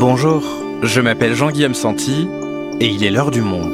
Bonjour, 0.00 0.42
je 0.82 1.02
m'appelle 1.02 1.34
Jean-Guillaume 1.34 1.74
Santi 1.74 2.26
et 2.80 2.86
il 2.88 3.04
est 3.04 3.10
l'heure 3.10 3.30
du 3.30 3.42
monde. 3.42 3.70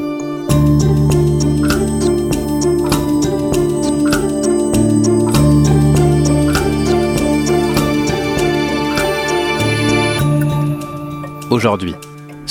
Aujourd'hui, 11.48 11.94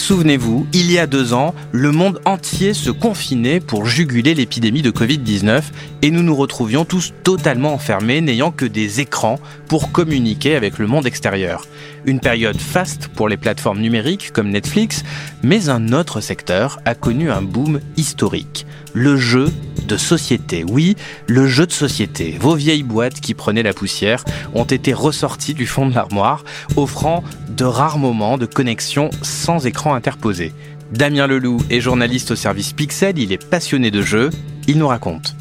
Souvenez-vous, 0.05 0.67
il 0.71 0.91
y 0.91 0.99
a 0.99 1.07
deux 1.07 1.33
ans, 1.33 1.55
le 1.71 1.91
monde 1.91 2.21
entier 2.25 2.75
se 2.75 2.91
confinait 2.91 3.59
pour 3.59 3.87
juguler 3.87 4.35
l'épidémie 4.35 4.83
de 4.83 4.91
Covid-19 4.91 5.63
et 6.03 6.11
nous 6.11 6.21
nous 6.21 6.35
retrouvions 6.35 6.85
tous 6.85 7.11
totalement 7.23 7.73
enfermés, 7.73 8.21
n'ayant 8.21 8.51
que 8.51 8.65
des 8.65 8.99
écrans 9.01 9.39
pour 9.67 9.91
communiquer 9.91 10.55
avec 10.55 10.77
le 10.77 10.85
monde 10.85 11.07
extérieur. 11.07 11.65
Une 12.05 12.19
période 12.19 12.59
faste 12.59 13.07
pour 13.07 13.27
les 13.27 13.37
plateformes 13.37 13.79
numériques 13.79 14.31
comme 14.31 14.49
Netflix, 14.49 15.03
mais 15.41 15.69
un 15.69 15.91
autre 15.91 16.21
secteur 16.21 16.79
a 16.85 16.93
connu 16.93 17.31
un 17.31 17.41
boom 17.41 17.79
historique. 17.97 18.67
Le 18.93 19.17
jeu 19.17 19.51
de 19.87 19.97
société. 19.97 20.63
Oui, 20.63 20.95
le 21.27 21.47
jeu 21.47 21.65
de 21.65 21.71
société. 21.71 22.37
Vos 22.39 22.55
vieilles 22.55 22.83
boîtes 22.83 23.19
qui 23.21 23.33
prenaient 23.33 23.63
la 23.63 23.73
poussière 23.73 24.23
ont 24.53 24.65
été 24.65 24.93
ressorties 24.93 25.55
du 25.55 25.65
fond 25.65 25.87
de 25.87 25.95
l'armoire, 25.95 26.43
offrant 26.75 27.23
de 27.49 27.65
rares 27.65 27.97
moments 27.97 28.37
de 28.37 28.45
connexion 28.45 29.09
sans 29.23 29.65
écran 29.65 29.95
interposé. 29.95 30.53
Damien 30.91 31.25
Leloup 31.25 31.57
est 31.71 31.81
journaliste 31.81 32.31
au 32.31 32.35
service 32.35 32.73
Pixel, 32.73 33.17
il 33.17 33.31
est 33.31 33.49
passionné 33.49 33.89
de 33.89 34.03
jeux, 34.03 34.29
il 34.67 34.77
nous 34.77 34.87
raconte. 34.87 35.35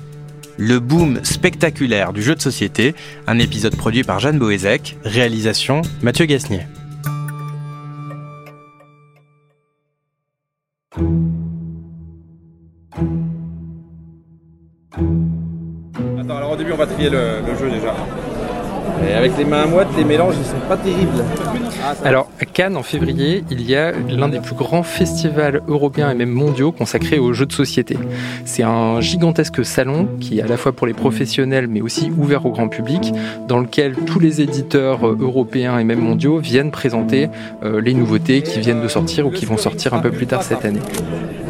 Le 0.57 0.79
boom 0.79 1.25
spectaculaire 1.25 2.13
du 2.13 2.23
jeu 2.23 2.35
de 2.35 2.41
société, 2.41 2.95
un 3.27 3.39
épisode 3.39 3.77
produit 3.77 4.05
par 4.05 4.21
Jeanne 4.21 4.39
Boézek, 4.39 4.97
réalisation 5.05 5.83
Mathieu 6.03 6.27
Gasnier. 6.27 6.67
Attends, 16.21 16.37
alors 16.37 16.53
au 16.53 16.57
début, 16.57 16.73
on 16.73 16.77
va 16.77 16.87
trier 16.87 17.11
le, 17.11 17.41
le 17.47 17.59
jeu 17.59 17.71
déjà. 17.71 17.95
Et 19.09 19.15
avec 19.15 19.37
les 19.37 19.45
mains 19.45 19.67
moites, 19.67 19.89
les 19.97 20.05
mélanges, 20.05 20.35
ils 20.39 20.47
sont 20.47 20.69
pas 20.69 20.77
terribles. 20.77 21.25
Ah, 21.83 21.95
Alors, 22.05 22.29
à 22.41 22.45
Cannes, 22.45 22.77
en 22.77 22.83
février, 22.83 23.45
il 23.51 23.69
y 23.69 23.77
a 23.77 23.93
l'un 24.09 24.29
des 24.29 24.41
plus 24.41 24.55
grands 24.55 24.83
festivals 24.83 25.63
européens 25.69 26.11
et 26.11 26.15
même 26.15 26.31
mondiaux 26.31 26.73
consacrés 26.73 27.19
aux 27.19 27.33
jeux 27.33 27.47
de 27.47 27.53
société. 27.53 27.99
C'est 28.45 28.63
un 28.63 29.01
gigantesque 29.01 29.65
salon 29.65 30.09
qui 30.21 30.39
est 30.39 30.43
à 30.43 30.47
la 30.47 30.57
fois 30.57 30.73
pour 30.73 30.87
les 30.87 30.95
professionnels 30.95 31.69
mais 31.69 31.81
aussi 31.81 32.11
ouvert 32.17 32.47
au 32.47 32.51
grand 32.51 32.69
public, 32.69 33.13
dans 33.49 33.59
lequel 33.59 33.95
tous 34.07 34.21
les 34.21 34.41
éditeurs 34.41 35.07
euh, 35.07 35.17
européens 35.21 35.79
et 35.79 35.85
même 35.85 36.01
mondiaux 36.01 36.39
viennent 36.39 36.71
présenter 36.71 37.29
euh, 37.63 37.81
les 37.81 37.95
nouveautés 37.95 38.43
qui 38.43 38.61
viennent 38.61 38.83
de 38.83 38.89
sortir 38.89 39.27
ou 39.27 39.31
qui 39.31 39.45
vont 39.45 39.57
sortir 39.57 39.95
un 39.95 40.01
peu 40.01 40.11
plus 40.11 40.27
tard 40.27 40.43
cette 40.43 40.65
année. 40.65 40.81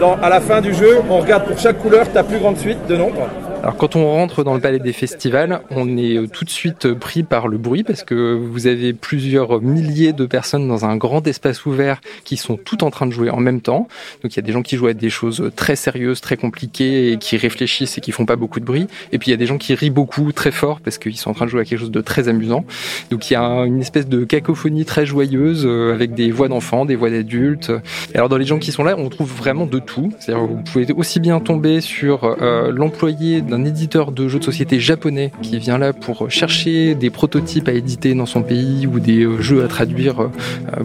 Dans, 0.01 0.17
à 0.17 0.29
la 0.29 0.41
fin 0.41 0.61
du 0.61 0.75
jeu, 0.75 0.99
on 1.09 1.21
regarde 1.21 1.45
pour 1.45 1.59
chaque 1.59 1.79
couleur 1.79 2.11
ta 2.11 2.25
plus 2.25 2.39
grande 2.39 2.59
suite 2.59 2.79
de 2.89 2.97
nombres. 2.97 3.29
Alors 3.65 3.79
quand 3.79 3.97
on 3.97 4.05
rentre 4.05 4.45
dans 4.45 4.53
le 4.53 4.61
palais 4.61 4.79
des 4.79 4.93
festivals, 4.93 5.63
on 5.71 5.97
est 5.97 6.19
euh, 6.19 6.27
tout 6.27 6.45
de 6.45 6.51
suite 6.51 6.93
pris 6.93 7.23
par 7.23 7.49
le 7.49 7.57
bruit 7.57 7.83
parce 7.83 8.03
que 8.03 8.35
vous 8.35 8.67
avez 8.67 8.93
plusieurs 8.93 9.63
milliers 9.63 10.13
de 10.13 10.27
personnes 10.27 10.69
dans 10.69 10.85
un 10.85 10.99
grand 10.99 11.27
espace 11.27 11.65
ouvert 11.65 12.03
qui 12.25 12.37
sont 12.37 12.59
toutes 12.59 12.83
en 12.83 12.91
train 12.91 13.07
de 13.07 13.11
jouer 13.11 13.31
en 13.31 13.41
même 13.41 13.63
temps. 13.63 13.89
Donc 14.23 14.35
il 14.35 14.37
y 14.37 14.39
a 14.41 14.43
des 14.43 14.53
gens 14.53 14.61
qui 14.61 14.77
jouent 14.77 14.89
à 14.89 14.93
des 14.93 15.09
choses 15.09 15.51
très 15.57 15.77
sérieuses, 15.77 16.21
très 16.21 16.37
compliquées 16.37 17.13
et 17.13 17.17
qui 17.17 17.39
réfléchissent 17.39 17.97
et 17.97 18.03
qui 18.03 18.13
font 18.13 18.27
pas 18.27 18.37
beaucoup 18.37 18.61
de 18.61 18.67
bruit. 18.67 18.87
Et 19.13 19.19
puis 19.19 19.29
il 19.29 19.31
y 19.31 19.35
a 19.35 19.39
des 19.39 19.47
gens 19.47 19.57
qui 19.57 19.75
rient 19.75 19.89
beaucoup, 19.89 20.33
très 20.33 20.51
fort 20.51 20.81
parce 20.81 20.99
qu'ils 20.99 21.17
sont 21.17 21.31
en 21.31 21.35
train 21.35 21.47
de 21.47 21.51
jouer 21.51 21.63
à 21.63 21.65
quelque 21.65 21.81
chose 21.81 21.91
de 21.91 22.03
très 22.03 22.29
amusant. 22.29 22.67
Donc 23.11 23.31
il 23.31 23.33
y 23.33 23.37
a 23.37 23.49
une 23.65 23.81
espèce 23.81 24.09
de 24.09 24.25
cacophonie 24.25 24.85
très 24.85 25.07
joyeuse 25.07 25.65
euh, 25.65 25.95
avec 25.95 26.13
des 26.13 26.31
voix 26.33 26.49
d'enfants, 26.49 26.85
des 26.85 26.97
voix 26.97 27.09
d'adultes. 27.09 27.73
Alors 28.15 28.29
dans 28.29 28.37
les 28.37 28.45
gens 28.45 28.59
qui 28.59 28.73
sont 28.73 28.85
là, 28.85 28.95
on 28.99 29.09
trouve 29.09 29.33
vraiment 29.33 29.65
de 29.65 29.79
tout. 29.79 30.13
C'est-à-dire 30.19 30.45
vous 30.45 30.63
pouvez 30.71 30.93
aussi 30.93 31.19
bien 31.19 31.41
tomber 31.41 31.81
sur 31.81 32.25
euh, 32.25 32.71
l'employé 32.71 33.41
d'un 33.41 33.54
éditeur 33.63 34.11
de 34.11 34.29
jeux 34.29 34.39
de 34.39 34.45
société 34.45 34.81
japonais 34.81 35.31
qui 35.43 35.59
vient 35.59 35.79
là 35.79 35.93
pour 35.93 36.31
chercher 36.31 36.95
des 36.95 37.11
prototypes 37.11 37.69
à 37.69 37.73
éditer 37.73 38.15
dans 38.15 38.27
son 38.27 38.43
pays 38.43 38.87
ou 38.87 39.01
des 39.01 39.25
euh, 39.25 39.41
jeux 39.41 39.65
à 39.65 39.69
traduire 39.69 40.21
euh, 40.21 40.29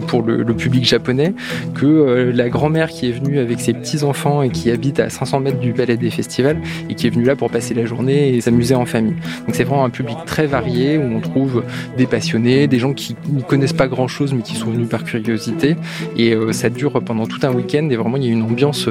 pour 0.07 0.21
le, 0.21 0.43
le 0.43 0.53
public 0.53 0.85
japonais, 0.85 1.33
que 1.75 1.85
euh, 1.85 2.31
la 2.31 2.49
grand-mère 2.49 2.89
qui 2.89 3.09
est 3.09 3.11
venue 3.11 3.39
avec 3.39 3.59
ses 3.59 3.73
petits-enfants 3.73 4.41
et 4.41 4.49
qui 4.49 4.71
habite 4.71 4.99
à 4.99 5.09
500 5.09 5.39
mètres 5.39 5.59
du 5.59 5.73
palais 5.73 5.97
des 5.97 6.09
festivals 6.09 6.61
et 6.89 6.95
qui 6.95 7.07
est 7.07 7.09
venue 7.09 7.25
là 7.25 7.35
pour 7.35 7.49
passer 7.49 7.73
la 7.73 7.85
journée 7.85 8.35
et 8.35 8.41
s'amuser 8.41 8.75
en 8.75 8.85
famille. 8.85 9.15
Donc 9.45 9.55
c'est 9.55 9.63
vraiment 9.63 9.85
un 9.85 9.89
public 9.89 10.17
très 10.25 10.45
varié 10.45 10.97
où 10.97 11.03
on 11.03 11.19
trouve 11.19 11.63
des 11.97 12.05
passionnés, 12.05 12.67
des 12.67 12.79
gens 12.79 12.93
qui 12.93 13.15
ne 13.31 13.41
connaissent 13.41 13.73
pas 13.73 13.87
grand-chose 13.87 14.33
mais 14.33 14.41
qui 14.41 14.55
sont 14.55 14.71
venus 14.71 14.89
par 14.89 15.03
curiosité 15.03 15.75
et 16.17 16.35
ça 16.51 16.69
dure 16.69 17.01
pendant 17.03 17.25
tout 17.25 17.39
un 17.43 17.53
week-end 17.53 17.87
et 17.89 17.95
vraiment 17.95 18.17
il 18.17 18.25
y 18.25 18.29
a 18.29 18.31
une 18.31 18.43
ambiance 18.43 18.89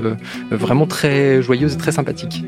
vraiment 0.50 0.86
très 0.86 1.42
joyeuse 1.42 1.74
et 1.74 1.78
très 1.78 1.92
sympathique. 1.92 2.44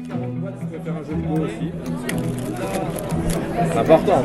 Important. 3.80 4.22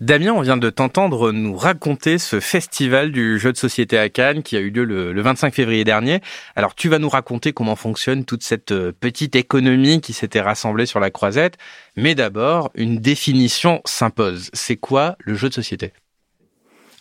Damien, 0.00 0.32
on 0.32 0.40
vient 0.40 0.56
de 0.56 0.70
t'entendre 0.70 1.32
nous 1.32 1.56
raconter 1.56 2.18
ce 2.18 2.38
festival 2.38 3.10
du 3.10 3.40
jeu 3.40 3.52
de 3.52 3.56
société 3.56 3.98
à 3.98 4.08
Cannes 4.08 4.44
qui 4.44 4.56
a 4.56 4.60
eu 4.60 4.70
lieu 4.70 4.84
le, 4.84 5.12
le 5.12 5.20
25 5.20 5.52
février 5.52 5.82
dernier. 5.82 6.20
Alors 6.54 6.76
tu 6.76 6.88
vas 6.88 7.00
nous 7.00 7.08
raconter 7.08 7.52
comment 7.52 7.74
fonctionne 7.74 8.24
toute 8.24 8.44
cette 8.44 8.70
euh, 8.70 8.92
petite 8.92 9.34
économie 9.34 10.00
qui 10.00 10.12
s'était 10.12 10.40
rassemblée 10.40 10.86
sur 10.86 11.00
la 11.00 11.10
croisette. 11.10 11.58
Mais 11.96 12.14
d'abord, 12.14 12.70
une 12.76 12.98
définition 12.98 13.80
s'impose. 13.84 14.48
C'est 14.52 14.76
quoi 14.76 15.16
le 15.18 15.34
jeu 15.34 15.48
de 15.48 15.54
société? 15.54 15.92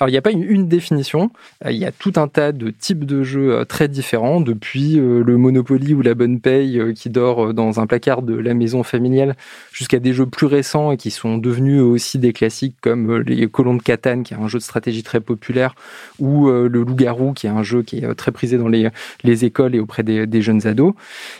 Alors, 0.01 0.09
il 0.09 0.13
n'y 0.13 0.17
a 0.17 0.23
pas 0.23 0.31
une, 0.31 0.67
définition. 0.67 1.29
Euh, 1.63 1.71
Il 1.71 1.77
y 1.77 1.85
a 1.85 1.91
tout 1.91 2.13
un 2.15 2.27
tas 2.27 2.53
de 2.53 2.71
types 2.71 3.05
de 3.05 3.21
jeux 3.21 3.53
euh, 3.53 3.65
très 3.65 3.87
différents, 3.87 4.41
depuis 4.41 4.97
euh, 4.97 5.23
le 5.23 5.37
Monopoly 5.37 5.93
ou 5.93 6.01
la 6.01 6.15
bonne 6.15 6.39
paye 6.39 6.81
qui 6.95 7.11
dort 7.11 7.53
dans 7.53 7.79
un 7.79 7.85
placard 7.85 8.23
de 8.23 8.33
la 8.33 8.55
maison 8.55 8.81
familiale, 8.81 9.35
jusqu'à 9.71 9.99
des 9.99 10.13
jeux 10.13 10.25
plus 10.25 10.47
récents 10.47 10.91
et 10.91 10.97
qui 10.97 11.11
sont 11.11 11.37
devenus 11.37 11.81
aussi 11.81 12.17
des 12.17 12.33
classiques 12.33 12.77
comme 12.81 13.19
les 13.19 13.47
Colons 13.47 13.75
de 13.75 13.83
Catane, 13.83 14.23
qui 14.23 14.33
est 14.33 14.37
un 14.37 14.47
jeu 14.47 14.57
de 14.57 14.63
stratégie 14.63 15.03
très 15.03 15.19
populaire, 15.19 15.75
ou 16.17 16.49
le 16.49 16.67
Loup-garou, 16.67 17.33
qui 17.33 17.45
est 17.45 17.51
un 17.51 17.61
jeu 17.61 17.83
qui 17.83 17.99
est 17.99 18.15
très 18.15 18.31
prisé 18.31 18.57
dans 18.57 18.69
les, 18.69 18.89
les 19.23 19.45
écoles 19.45 19.75
et 19.75 19.79
auprès 19.79 20.01
des, 20.01 20.25
des 20.25 20.41
jeunes 20.41 20.65
ados. 20.65 20.95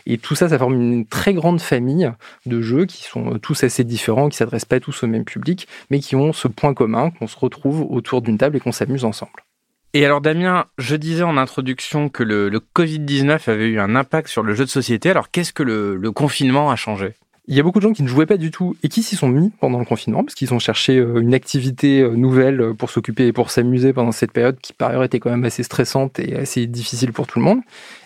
Et 0.05 0.19
tout 0.19 0.35
ça, 0.35 0.49
ça 0.49 0.59
forme 0.59 0.75
une 0.75 1.05
très 1.07 1.33
grande 1.33 1.61
famille 1.61 2.11
de 2.45 2.61
jeux 2.61 2.85
qui 2.85 3.03
sont 3.05 3.39
tous 3.39 3.63
assez 3.63 3.83
différents, 3.83 4.29
qui 4.29 4.38
s'adressent 4.38 4.66
pas 4.66 4.79
tous 4.79 5.03
au 5.03 5.07
même 5.07 5.25
public, 5.25 5.67
mais 5.89 5.99
qui 5.99 6.16
ont 6.16 6.31
ce 6.31 6.47
point 6.47 6.75
commun 6.75 7.09
qu'on 7.09 7.28
se 7.28 7.38
retrouve 7.39 7.88
autour 7.89 8.22
d'une 8.22 8.38
table 8.38 8.50
et 8.56 8.59
qu'on 8.59 8.72
s'amuse 8.72 9.06
ensemble. 9.06 9.45
Et 9.94 10.06
alors 10.06 10.22
Damien, 10.22 10.66
je 10.78 10.95
disais 10.95 11.23
en 11.23 11.38
introduction 11.38 12.09
que 12.09 12.23
le, 12.23 12.50
le 12.50 12.59
Covid-19 12.59 13.50
avait 13.50 13.67
eu 13.67 13.79
un 13.79 13.95
impact 13.95 14.29
sur 14.29 14.44
le 14.44 14.53
jeu 14.53 14.63
de 14.63 14.69
société. 14.69 15.09
Alors 15.09 15.31
qu'est-ce 15.31 15.51
que 15.51 15.63
le 15.63 16.12
confinement 16.12 16.72
a 16.72 16.75
changé? 16.75 17.16
Il 17.47 17.56
y 17.56 17.59
a 17.59 17.63
beaucoup 17.63 17.79
de 17.79 17.84
gens 17.84 17.91
qui 17.91 18.03
ne 18.03 18.07
jouaient 18.07 18.28
pas 18.28 18.38
du 18.38 18.52
tout 18.52 18.75
et 18.84 18.88
qui 18.88 19.02
s'y 19.02 19.16
sont 19.16 19.28
mis 19.28 19.50
pendant 19.59 19.79
le 19.79 19.85
confinement 19.85 20.24
parce 20.24 20.35
qu'ils 20.35 20.53
ont 20.53 20.59
cherché 20.59 20.97
euh, 20.97 21.19
une 21.19 21.34
activité 21.34 22.02
euh, 22.02 22.16
nouvelle 22.16 22.62
euh, 22.62 22.74
pour 22.75 22.91
s'occuper 22.91 23.25
et 23.25 23.34
pour 23.34 23.50
s'amuser 23.50 23.94
pendant 23.94 24.12
cette 24.12 24.31
période 24.31 24.59
qui 24.62 24.74
par 24.74 24.90
ailleurs 24.90 25.03
était 25.03 25.19
quand 25.19 25.31
même 25.31 25.44
assez 25.44 25.63
stressante 25.63 26.19
et 26.19 26.35
assez 26.35 26.68
difficile 26.68 27.13
pour 27.13 27.25
tout 27.25 27.40
le 27.40 27.46
monde. 27.46 27.62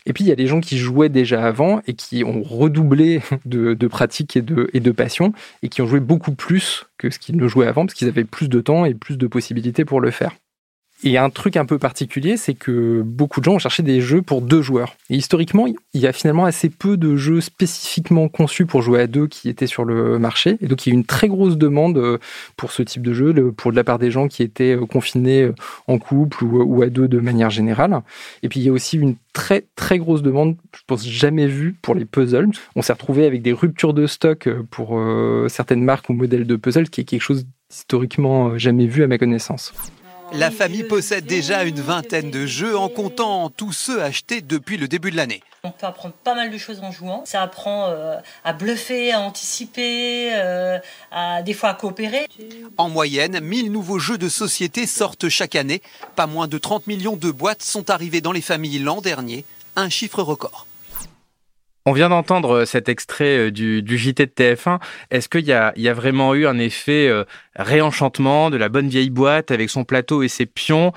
Et 0.06 0.13
puis 0.13 0.23
il 0.23 0.28
y 0.28 0.31
a 0.31 0.38
des 0.38 0.47
gens 0.47 0.62
qui 0.62 0.78
jouaient 0.78 1.09
déjà 1.09 1.46
avant 1.46 1.81
et 1.85 1.96
qui 1.96 2.23
ont 2.23 2.44
redoublé 2.44 3.22
de, 3.46 3.73
de 3.73 3.88
pratique 3.88 4.38
et 4.38 4.41
de, 4.41 4.69
et 4.73 4.79
passion 4.94 5.34
et 5.63 5.67
qui 5.67 5.81
ont 5.81 5.88
joué 5.88 6.00
beaucoup 6.00 6.34
plus 6.34 6.85
que 6.97 7.09
ce 7.09 7.19
qu'ils 7.19 7.35
ne 7.35 7.47
jouaient 7.50 7.67
avant 7.67 7.85
parce 7.85 7.94
qu'ils 7.94 8.07
avaient 8.07 8.23
plus 8.23 8.47
de 8.47 8.62
temps 8.62 8.85
et 8.85 8.94
plus 8.94 9.17
de 9.17 9.28
possibilités 9.28 9.84
pour 9.84 10.00
le 10.00 10.12
faire. 10.12 10.31
Et 11.07 11.19
un 11.19 11.29
truc 11.29 11.55
un 11.55 11.66
peu 11.66 11.77
particulier, 11.77 12.35
c'est 12.35 12.55
que 12.55 13.03
beaucoup 13.05 13.39
de 13.39 13.45
gens 13.45 13.53
ont 13.53 13.59
cherché 13.59 13.83
des 13.83 14.01
jeux 14.01 14.23
pour 14.23 14.41
deux 14.41 14.63
joueurs. 14.63 14.97
Et 15.11 15.16
historiquement, 15.16 15.67
il 15.67 16.01
y 16.01 16.07
a 16.07 16.11
finalement 16.11 16.45
assez 16.45 16.67
peu 16.67 16.97
de 16.97 17.16
jeux 17.16 17.41
spécifiquement 17.41 18.28
conçus 18.28 18.66
pour 18.66 18.81
jouer 18.81 19.02
à 19.02 19.05
deux 19.05 19.28
qui 19.28 19.47
étaient 19.47 19.67
sur 19.67 19.85
le 19.85 20.17
marché. 20.17 20.57
Et 20.61 20.66
donc 20.66 20.84
il 20.84 20.90
y 20.90 20.91
a 20.91 20.96
eu 20.96 20.97
une 20.97 21.05
très 21.05 21.28
grosse 21.28 21.57
demande 21.57 21.99
euh, 21.99 22.17
pour 22.57 22.72
ce 22.72 22.81
type 22.81 23.03
de 23.03 23.13
jeu, 23.13 23.52
pour 23.52 23.69
de 23.69 23.75
la 23.75 23.84
part 23.84 23.99
des 23.99 24.09
gens 24.09 24.28
qui 24.28 24.41
étaient 24.41 24.75
euh, 24.75 24.87
confinés 24.87 25.43
euh, 25.43 25.53
en 25.85 25.99
couple 25.99 26.43
ou, 26.43 26.81
à 26.81 26.87
deux 26.87 27.08
de 27.08 27.19
manière 27.19 27.51
générale. 27.51 28.01
Et 28.41 28.49
puis 28.49 28.59
il 28.59 28.66
y 28.66 28.69
a 28.69 28.72
aussi 28.72 28.97
une 28.97 29.16
très 29.31 29.66
très 29.75 29.99
grosse 29.99 30.23
demande, 30.23 30.55
je 30.75 30.81
pense 30.87 31.08
jamais 31.08 31.46
vue 31.46 31.75
pour 31.84 31.93
les 31.93 32.05
puzzles. 32.05 32.49
On 32.75 32.81
s'est 32.81 32.93
retrouvé 32.93 33.28
avec 33.28 33.43
des 33.43 33.53
ruptures 33.53 33.93
de 33.93 34.08
stock 34.08 34.49
pour 34.72 34.99
certaines 35.49 35.84
marques 35.84 36.09
ou 36.09 36.13
modèles 36.13 36.47
de 36.47 36.55
puzzles, 36.55 36.90
qui 36.90 37.01
est 37.01 37.03
quelque 37.03 37.22
chose 37.22 37.46
historiquement 37.69 38.58
jamais 38.58 38.87
vu 38.87 39.03
à 39.03 39.08
ma 39.08 39.19
connaissance. 39.19 39.73
La 40.33 40.51
famille 40.51 40.83
possède 40.83 41.25
déjà 41.25 41.63
une 41.63 41.79
vingtaine 41.79 42.31
de 42.31 42.45
jeux 42.45 42.77
en 42.77 42.89
comptant 42.89 43.49
tous 43.49 43.72
ceux 43.72 44.01
achetés 44.01 44.41
depuis 44.41 44.77
le 44.77 44.87
début 44.87 45.11
de 45.11 45.17
l'année. 45.17 45.41
On 45.63 45.72
peut 45.72 45.85
apprendre 45.87 46.13
pas 46.23 46.35
mal 46.35 46.51
de 46.51 46.57
choses 46.57 46.79
en 46.81 46.91
jouant. 46.91 47.23
Ça 47.25 47.41
apprend 47.41 47.87
euh, 47.89 48.17
à 48.43 48.53
bluffer, 48.53 49.11
à 49.11 49.19
anticiper, 49.19 50.31
euh, 50.35 50.77
à 51.11 51.41
des 51.41 51.53
fois 51.53 51.69
à 51.69 51.73
coopérer. 51.73 52.27
En 52.77 52.89
moyenne, 52.89 53.39
1000 53.39 53.72
nouveaux 53.72 53.99
jeux 53.99 54.17
de 54.17 54.29
société 54.29 54.85
sortent 54.85 55.29
chaque 55.29 55.55
année. 55.55 55.81
Pas 56.16 56.27
moins 56.27 56.47
de 56.47 56.57
30 56.57 56.87
millions 56.87 57.16
de 57.16 57.31
boîtes 57.31 57.63
sont 57.63 57.89
arrivées 57.89 58.22
dans 58.22 58.31
les 58.31 58.41
familles 58.41 58.79
l'an 58.79 59.01
dernier, 59.01 59.45
un 59.75 59.89
chiffre 59.89 60.22
record. 60.22 60.67
On 61.87 61.93
vient 61.93 62.09
d'entendre 62.09 62.61
euh, 62.61 62.66
cet 62.66 62.90
extrait 62.90 63.49
euh, 63.49 63.52
du, 63.52 63.84
JT 63.85 64.26
de 64.26 64.32
TF1. 64.32 64.79
Est-ce 65.11 65.29
qu'il 65.29 65.46
y 65.46 65.53
a, 65.53 65.93
vraiment 65.93 66.34
eu 66.34 66.47
un 66.47 66.58
effet 66.58 67.08
euh, 67.08 67.26
réenchantement 67.55 68.49
de 68.49 68.58
la 68.58 68.70
bonne 68.70 68.87
vieille 68.87 69.11
boîte 69.11 69.52
avec 69.52 69.70
son 69.70 69.84
plateau 69.84 70.23
et 70.23 70.28
ses 70.28 70.47
pions 70.47 70.93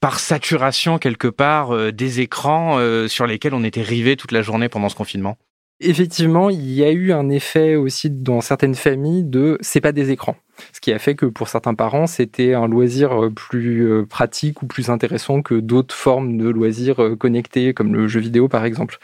par 0.00 0.20
saturation 0.20 0.98
quelque 0.98 1.28
part 1.28 1.92
des 1.92 2.20
écrans 2.20 2.78
sur 3.08 3.26
lesquels 3.26 3.54
on 3.54 3.64
était 3.64 3.82
rivé 3.82 4.16
toute 4.16 4.32
la 4.32 4.42
journée 4.42 4.68
pendant 4.68 4.88
ce 4.88 4.94
confinement? 4.94 5.36
Effectivement, 5.80 6.50
il 6.50 6.72
y 6.72 6.84
a 6.84 6.90
eu 6.90 7.12
un 7.12 7.28
effet 7.28 7.74
aussi 7.74 8.10
dans 8.10 8.40
certaines 8.40 8.74
familles 8.74 9.24
de 9.24 9.58
c'est 9.60 9.80
pas 9.80 9.92
des 9.92 10.10
écrans. 10.10 10.36
Ce 10.72 10.80
qui 10.80 10.92
a 10.92 10.98
fait 10.98 11.14
que 11.14 11.26
pour 11.26 11.48
certains 11.48 11.74
parents, 11.74 12.06
c'était 12.06 12.54
un 12.54 12.68
loisir 12.68 13.30
plus 13.34 14.06
pratique 14.08 14.62
ou 14.62 14.66
plus 14.66 14.90
intéressant 14.90 15.42
que 15.42 15.54
d'autres 15.54 15.94
formes 15.94 16.38
de 16.38 16.48
loisirs 16.48 17.16
connectés, 17.18 17.74
comme 17.74 17.94
le 17.94 18.08
jeu 18.08 18.20
vidéo 18.20 18.48
par 18.48 18.64
exemple. 18.64 18.98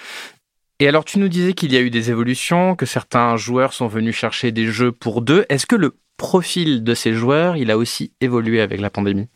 Et 0.80 0.86
alors, 0.86 1.04
tu 1.04 1.18
nous 1.18 1.28
disais 1.28 1.54
qu'il 1.54 1.72
y 1.72 1.76
a 1.76 1.80
eu 1.80 1.90
des 1.90 2.10
évolutions, 2.10 2.76
que 2.76 2.86
certains 2.86 3.36
joueurs 3.36 3.72
sont 3.72 3.88
venus 3.88 4.14
chercher 4.14 4.52
des 4.52 4.66
jeux 4.66 4.92
pour 4.92 5.22
deux. 5.22 5.44
Est-ce 5.48 5.66
que 5.66 5.74
le 5.74 5.98
profil 6.16 6.84
de 6.84 6.94
ces 6.94 7.14
joueurs, 7.14 7.56
il 7.56 7.72
a 7.72 7.76
aussi 7.78 8.12
évolué 8.20 8.60
avec 8.60 8.80
la 8.80 8.88
pandémie? 8.88 9.28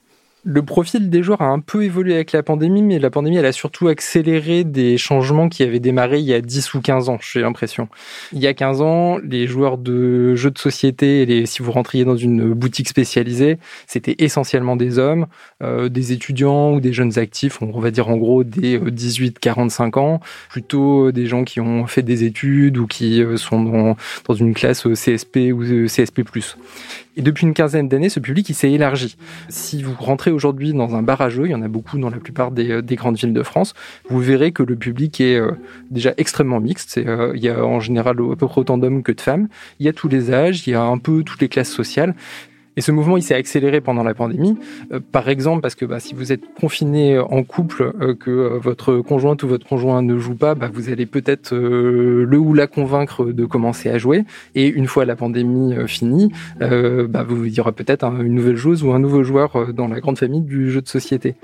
Le 0.45 0.63
profil 0.63 1.09
des 1.09 1.23
joueurs 1.23 1.41
a 1.41 1.47
un 1.47 1.61
peu 1.61 1.85
évolué 1.85 2.15
avec 2.15 2.33
la 2.33 2.43
pandémie, 2.43 2.83
mais 2.83 2.99
la 2.99 3.11
pandémie, 3.11 3.37
elle 3.37 3.47
a 3.47 3.53
surtout 3.53 3.89
accéléré 3.89 4.65
des 4.65 4.99
changements 4.99 5.49
qui 5.49 5.63
avaient 5.63 5.79
démarré 5.79 6.19
il 6.19 6.25
y 6.25 6.35
a 6.35 6.41
10 6.41 6.75
ou 6.75 6.81
15 6.81 7.09
ans, 7.09 7.19
j'ai 7.21 7.41
l'impression. 7.41 7.89
Il 8.33 8.41
y 8.41 8.49
a 8.49 8.55
15 8.55 8.83
ans, 8.83 9.19
les 9.19 9.47
joueurs 9.47 9.79
de 9.79 10.35
jeux 10.35 10.51
de 10.51 10.59
société, 10.59 11.47
si 11.47 11.63
vous 11.63 11.71
rentriez 11.71 12.05
dans 12.05 12.17
une 12.17 12.55
boutique 12.55 12.89
spécialisée, 12.89 13.59
c'était 13.87 14.17
essentiellement 14.19 14.75
des 14.75 14.99
hommes, 14.99 15.27
euh, 15.63 15.89
des 15.89 16.13
étudiants 16.13 16.73
ou 16.73 16.81
des 16.81 16.93
jeunes 16.93 17.19
actifs, 17.21 17.63
on 17.63 17.79
va 17.79 17.93
dire 17.93 18.09
en 18.09 18.17
gros 18.17 18.43
des 18.43 18.81
18-45 18.81 19.83
euh, 19.97 20.01
ans, 20.01 20.21
plutôt 20.49 21.13
des 21.13 21.27
gens 21.27 21.45
qui 21.45 21.61
ont 21.61 21.87
fait 21.87 22.03
des 22.03 22.25
études 22.25 22.79
ou 22.79 22.89
qui 22.89 23.23
euh, 23.23 23.37
sont 23.37 23.63
dans, 23.63 23.97
dans 24.27 24.35
une 24.35 24.55
classe 24.55 24.89
CSP 24.93 25.53
ou 25.53 25.87
CSP+. 25.87 26.25
Et 27.17 27.23
depuis 27.23 27.47
une 27.47 27.53
quinzaine 27.53 27.89
d'années, 27.89 28.09
ce 28.09 28.21
public 28.21 28.55
s'est 28.55 28.73
élargi. 28.73 29.17
Si 29.49 29.83
vous 29.83 29.95
rentrez 29.99 30.31
aujourd'hui 30.31 30.73
dans 30.73 30.95
un 30.95 31.03
bar 31.03 31.21
à 31.21 31.29
jeux, 31.29 31.47
il 31.47 31.51
y 31.51 31.55
en 31.55 31.63
a 31.63 31.69
beaucoup 31.69 31.99
dans 31.99 32.09
la 32.09 32.19
plupart 32.19 32.51
des, 32.51 32.71
euh, 32.71 32.83
grandes 32.83 33.19
villes 33.19 33.35
de 33.35 33.43
France, 33.43 33.75
vous 34.09 34.21
verrez 34.21 34.53
que 34.53 34.63
le 34.63 34.77
public 34.77 35.21
est 35.21 35.37
euh, 35.37 35.53
déjà 35.91 36.15
extrêmement 36.17 36.61
mixte. 36.61 36.99
Euh, 36.99 37.33
il 37.35 37.43
y 37.43 37.49
a 37.49 37.65
en 37.65 37.81
général 37.81 38.17
à 38.19 38.37
peu 38.37 38.47
près 38.47 38.61
autant 38.61 38.79
d'hommes 38.79 39.03
que 39.03 39.13
de 39.13 39.21
femmes. 39.21 39.49
Il 39.79 39.87
y 39.87 39.89
a 39.89 39.93
tous 39.93 40.09
les 40.09 40.33
âges, 40.33 40.67
il 40.67 40.71
y 40.71 40.75
a 40.75 40.83
un 40.83 40.99
peu 40.99 41.23
toutes 41.23 41.41
les 41.41 41.49
classes 41.49 41.71
sociales. 41.71 42.15
Et 42.77 42.81
ce 42.81 42.91
mouvement, 42.91 43.17
il 43.17 43.23
s'est 43.23 43.35
accéléré 43.35 43.81
pendant 43.81 44.03
la 44.03 44.15
pandémie. 44.15 44.57
Euh, 44.93 45.01
par 45.01 45.29
exemple, 45.29 45.61
parce 45.61 45.75
que 45.75 45.85
bah, 45.85 46.01
si 46.01 46.15
vous 46.15 46.33
êtes 46.33 46.55
confiné 46.55 47.19
en 47.19 47.43
couple, 47.45 47.93
euh, 48.01 48.15
que 48.15 48.31
euh, 48.31 48.59
votre 48.59 48.99
conjointe 48.99 49.43
ou 49.43 49.49
votre 49.49 49.67
conjoint 49.67 50.01
ne 50.03 50.19
joue 50.19 50.35
pas, 50.35 50.55
bah, 50.55 50.71
vous 50.73 50.89
allez 50.89 51.07
peut-être 51.07 51.55
le 51.55 52.39
ou 52.39 52.55
la 52.55 52.67
convaincre 52.67 53.27
de 53.27 53.45
commencer 53.45 53.91
à 53.91 53.99
jouer. 53.99 54.25
Et 54.55 54.67
une 54.67 54.87
fois 54.87 55.05
la 55.05 55.17
pandémie 55.17 55.75
finie, 55.87 56.33
bah, 56.59 57.25
vous, 57.29 57.45
il 57.45 57.53
y 57.53 57.61
aura 57.61 57.73
peut-être 57.73 58.05
une 58.05 58.35
nouvelle 58.35 58.57
joueuse 58.57 58.83
ou 58.83 58.93
un 58.93 58.99
nouveau 58.99 59.23
joueur 59.23 59.73
dans 59.73 59.89
la 59.89 60.01
grande 60.01 60.19
famille 60.19 60.43
du 60.43 60.71
jeu 60.71 60.81
de 60.81 60.89
société. 60.89 61.35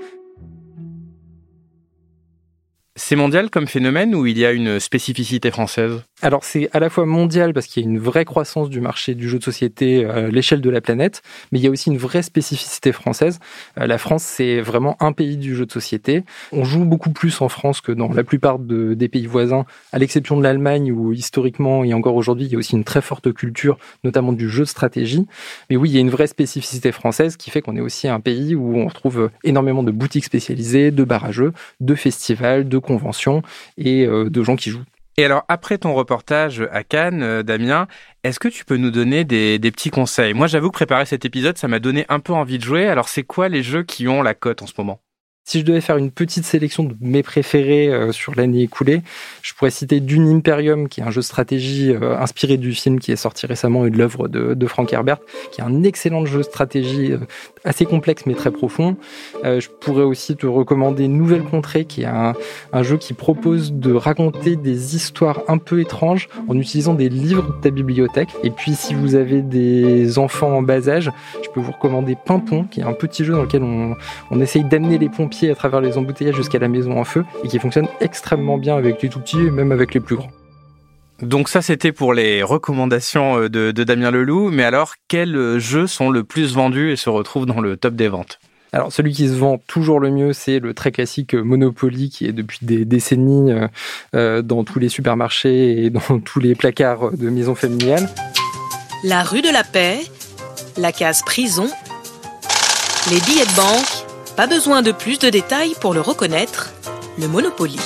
C'est 2.95 3.15
mondial 3.15 3.49
comme 3.49 3.67
phénomène 3.67 4.13
ou 4.13 4.25
il 4.25 4.37
y 4.37 4.45
a 4.45 4.51
une 4.51 4.79
spécificité 4.79 5.51
française? 5.51 6.03
Alors 6.21 6.43
c'est 6.43 6.69
à 6.73 6.79
la 6.79 6.89
fois 6.89 7.05
mondial 7.05 7.53
parce 7.53 7.67
qu'il 7.67 7.83
y 7.83 7.85
a 7.85 7.89
une 7.89 7.99
vraie 7.99 8.25
croissance 8.25 8.69
du 8.69 8.81
marché 8.81 9.15
du 9.15 9.29
jeu 9.29 9.39
de 9.39 9.43
société 9.43 10.05
à 10.05 10.27
l'échelle 10.27 10.61
de 10.61 10.69
la 10.69 10.81
planète, 10.81 11.21
mais 11.51 11.59
il 11.59 11.63
y 11.63 11.67
a 11.67 11.71
aussi 11.71 11.89
une 11.89 11.97
vraie 11.97 12.23
spécificité 12.23 12.91
française. 12.91 13.39
Euh, 13.79 13.87
la 13.87 13.97
France, 13.97 14.23
c'est 14.23 14.61
vraiment 14.61 14.97
un 14.99 15.13
pays 15.13 15.37
du 15.37 15.55
jeu 15.55 15.65
de 15.65 15.71
société. 15.71 16.23
On 16.51 16.63
joue 16.63 16.85
beaucoup 16.85 17.11
plus 17.11 17.41
en 17.41 17.49
France 17.49 17.81
que 17.81 17.91
dans 17.91 18.11
la 18.11 18.23
plupart 18.23 18.59
des 18.59 19.07
pays 19.07 19.27
voisins, 19.27 19.65
à 19.91 19.99
l'exception 19.99 20.37
de 20.37 20.43
l'Allemagne 20.43 20.91
où 20.91 21.13
historiquement 21.13 21.83
et 21.83 21.93
encore 21.93 22.15
aujourd'hui, 22.15 22.45
il 22.45 22.51
y 22.51 22.55
a 22.55 22.57
aussi 22.57 22.75
une 22.75 22.83
très 22.83 23.01
forte 23.01 23.33
culture, 23.33 23.77
notamment 24.03 24.33
du 24.33 24.49
jeu 24.49 24.63
de 24.63 24.69
stratégie. 24.69 25.25
Mais 25.69 25.77
oui, 25.77 25.89
il 25.89 25.95
y 25.95 25.97
a 25.97 26.01
une 26.01 26.09
vraie 26.09 26.27
spécificité 26.27 26.91
française 26.91 27.37
qui 27.37 27.49
fait 27.49 27.61
qu'on 27.61 27.75
est 27.75 27.81
aussi 27.81 28.07
un 28.07 28.19
pays 28.19 28.55
où 28.55 28.77
on 28.77 28.87
retrouve 28.87 29.29
énormément 29.43 29.83
de 29.83 29.91
boutiques 29.91 30.25
spécialisées, 30.25 30.91
de 30.91 31.05
jeux, 31.31 31.53
de 31.79 31.95
festivals, 31.95 32.67
de 32.67 32.77
conventions 32.77 33.41
et 33.77 34.05
euh, 34.05 34.29
de 34.29 34.43
gens 34.43 34.55
qui 34.55 34.69
jouent. 34.69 34.85
Et 35.19 35.25
alors, 35.25 35.43
après 35.49 35.77
ton 35.77 35.93
reportage 35.95 36.65
à 36.71 36.85
Cannes, 36.85 37.23
euh, 37.23 37.43
Damien, 37.43 37.87
est-ce 38.23 38.39
que 38.39 38.47
tu 38.47 38.63
peux 38.63 38.77
nous 38.77 38.89
donner 38.89 39.25
des, 39.25 39.59
des 39.59 39.69
petits 39.69 39.89
conseils? 39.89 40.33
Moi, 40.33 40.47
j'avoue 40.47 40.69
que 40.69 40.75
préparer 40.75 41.05
cet 41.05 41.25
épisode, 41.25 41.57
ça 41.57 41.67
m'a 41.67 41.79
donné 41.79 42.05
un 42.07 42.21
peu 42.21 42.31
envie 42.31 42.57
de 42.57 42.63
jouer. 42.63 42.87
Alors, 42.87 43.09
c'est 43.09 43.23
quoi 43.23 43.49
les 43.49 43.61
jeux 43.61 43.83
qui 43.83 44.07
ont 44.07 44.21
la 44.21 44.33
cote 44.33 44.61
en 44.61 44.65
ce 44.65 44.71
moment? 44.77 45.01
Si 45.49 45.61
je 45.61 45.65
devais 45.65 45.81
faire 45.81 45.97
une 45.97 46.11
petite 46.11 46.45
sélection 46.45 46.83
de 46.83 46.93
mes 47.01 47.23
préférés 47.23 47.87
euh, 47.87 48.11
sur 48.11 48.35
l'année 48.35 48.61
écoulée, 48.61 49.01
je 49.41 49.55
pourrais 49.55 49.71
citer 49.71 49.99
Dune 49.99 50.27
Imperium, 50.29 50.87
qui 50.87 51.01
est 51.01 51.03
un 51.03 51.09
jeu 51.09 51.21
de 51.21 51.25
stratégie 51.25 51.91
euh, 51.91 52.15
inspiré 52.19 52.57
du 52.57 52.71
film 52.71 52.99
qui 52.99 53.11
est 53.11 53.15
sorti 53.15 53.47
récemment 53.47 53.87
et 53.87 53.89
de 53.89 53.97
l'œuvre 53.97 54.27
de, 54.27 54.67
Frank 54.67 54.93
Herbert, 54.93 55.17
qui 55.51 55.61
est 55.61 55.63
un 55.63 55.81
excellent 55.81 56.23
jeu 56.27 56.39
de 56.39 56.43
stratégie 56.43 57.13
euh, 57.13 57.17
assez 57.63 57.85
complexe 57.85 58.27
mais 58.27 58.35
très 58.35 58.51
profond. 58.51 58.95
je 59.43 59.67
pourrais 59.79 60.03
aussi 60.03 60.35
te 60.35 60.45
recommander 60.45 61.07
Nouvelle 61.07 61.41
Contrée, 61.41 61.85
qui 61.85 62.03
est 62.03 62.05
un, 62.05 62.35
jeu 62.83 62.97
qui 62.97 63.13
propose 63.13 63.73
de 63.73 63.91
raconter 63.91 64.55
des 64.55 64.95
histoires 64.95 65.41
un 65.47 65.57
peu 65.57 65.81
étranges 65.81 66.29
en 66.47 66.59
utilisant 66.59 66.93
des 66.93 67.09
livres 67.09 67.55
de 67.55 67.61
ta 67.61 67.71
bibliothèque. 67.71 68.29
Et 68.43 68.51
puis 68.51 68.75
si 68.75 68.93
vous 68.93 69.15
avez 69.15 69.41
des 69.41 70.19
enfants 70.19 70.55
en 70.57 70.61
bas 70.61 70.87
âge, 70.89 71.09
je 71.41 71.49
peux 71.49 71.59
vous 71.59 71.71
recommander 71.71 72.15
Pimpon, 72.23 72.65
qui 72.65 72.81
est 72.81 72.83
un 72.83 72.93
petit 72.93 73.25
jeu 73.25 73.33
dans 73.33 73.41
lequel 73.41 73.63
on 73.63 74.41
essaye 74.41 74.63
d'amener 74.63 74.99
les 74.99 75.09
pompiers 75.09 75.38
à 75.47 75.55
travers 75.55 75.79
les 75.79 75.97
embouteillages 75.97 76.35
jusqu'à 76.35 76.59
la 76.59 76.67
maison 76.67 76.99
en 76.99 77.03
feu 77.03 77.23
et 77.43 77.47
qui 77.47 77.59
fonctionne 77.59 77.87
extrêmement 78.01 78.57
bien 78.57 78.75
avec 78.75 79.01
les 79.01 79.09
tout 79.09 79.19
petits 79.19 79.39
et 79.39 79.51
même 79.51 79.71
avec 79.71 79.93
les 79.93 79.99
plus 79.99 80.15
grands. 80.15 80.31
Donc 81.21 81.49
ça 81.49 81.61
c'était 81.61 81.91
pour 81.91 82.13
les 82.13 82.43
recommandations 82.43 83.41
euh, 83.41 83.49
de, 83.49 83.83
Damien 83.83 84.11
Leloup, 84.11 84.51
mais 84.51 84.63
alors 84.63 84.93
quels 85.07 85.35
euh, 85.35 85.59
jeux 85.59 85.87
sont 85.87 86.09
le 86.09 86.23
plus 86.23 86.53
vendus 86.53 86.91
et 86.91 86.95
se 86.95 87.09
retrouvent 87.09 87.45
dans 87.45 87.59
le 87.59 87.75
top 87.75 87.95
des 87.95 88.07
ventes? 88.07 88.39
Alors 88.71 88.93
celui 88.93 89.13
qui 89.13 89.27
se 89.27 89.33
vend 89.33 89.57
toujours 89.67 89.99
le 89.99 90.11
mieux, 90.11 90.31
c'est 90.31 90.59
le 90.59 90.73
très 90.73 90.91
classique 90.91 91.33
Monopoly 91.33 92.09
qui 92.09 92.25
est 92.25 92.31
depuis 92.31 92.59
des 92.61 92.85
décennies 92.85 93.51
euh, 94.15 94.41
dans 94.41 94.63
tous 94.63 94.79
les 94.79 94.89
supermarchés 94.89 95.85
et 95.85 95.89
dans 95.89 96.19
tous 96.19 96.39
les 96.39 96.55
placards 96.55 97.11
de 97.11 97.29
maisons 97.29 97.55
familiales. 97.55 98.07
La 99.03 99.23
rue 99.23 99.41
de 99.41 99.51
la 99.51 99.63
Paix, 99.63 99.99
la 100.77 100.91
case 100.91 101.21
prison, 101.23 101.67
les 103.09 103.19
billets 103.21 103.45
de 103.45 103.55
banque 103.55 103.98
pas 104.35 104.47
besoin 104.47 104.81
de 104.81 104.91
plus 104.91 105.19
de 105.19 105.29
détails 105.29 105.75
pour 105.81 105.93
le 105.93 106.01
reconnaître, 106.01 106.71
le 107.17 107.27
Monopoly. 107.27 107.79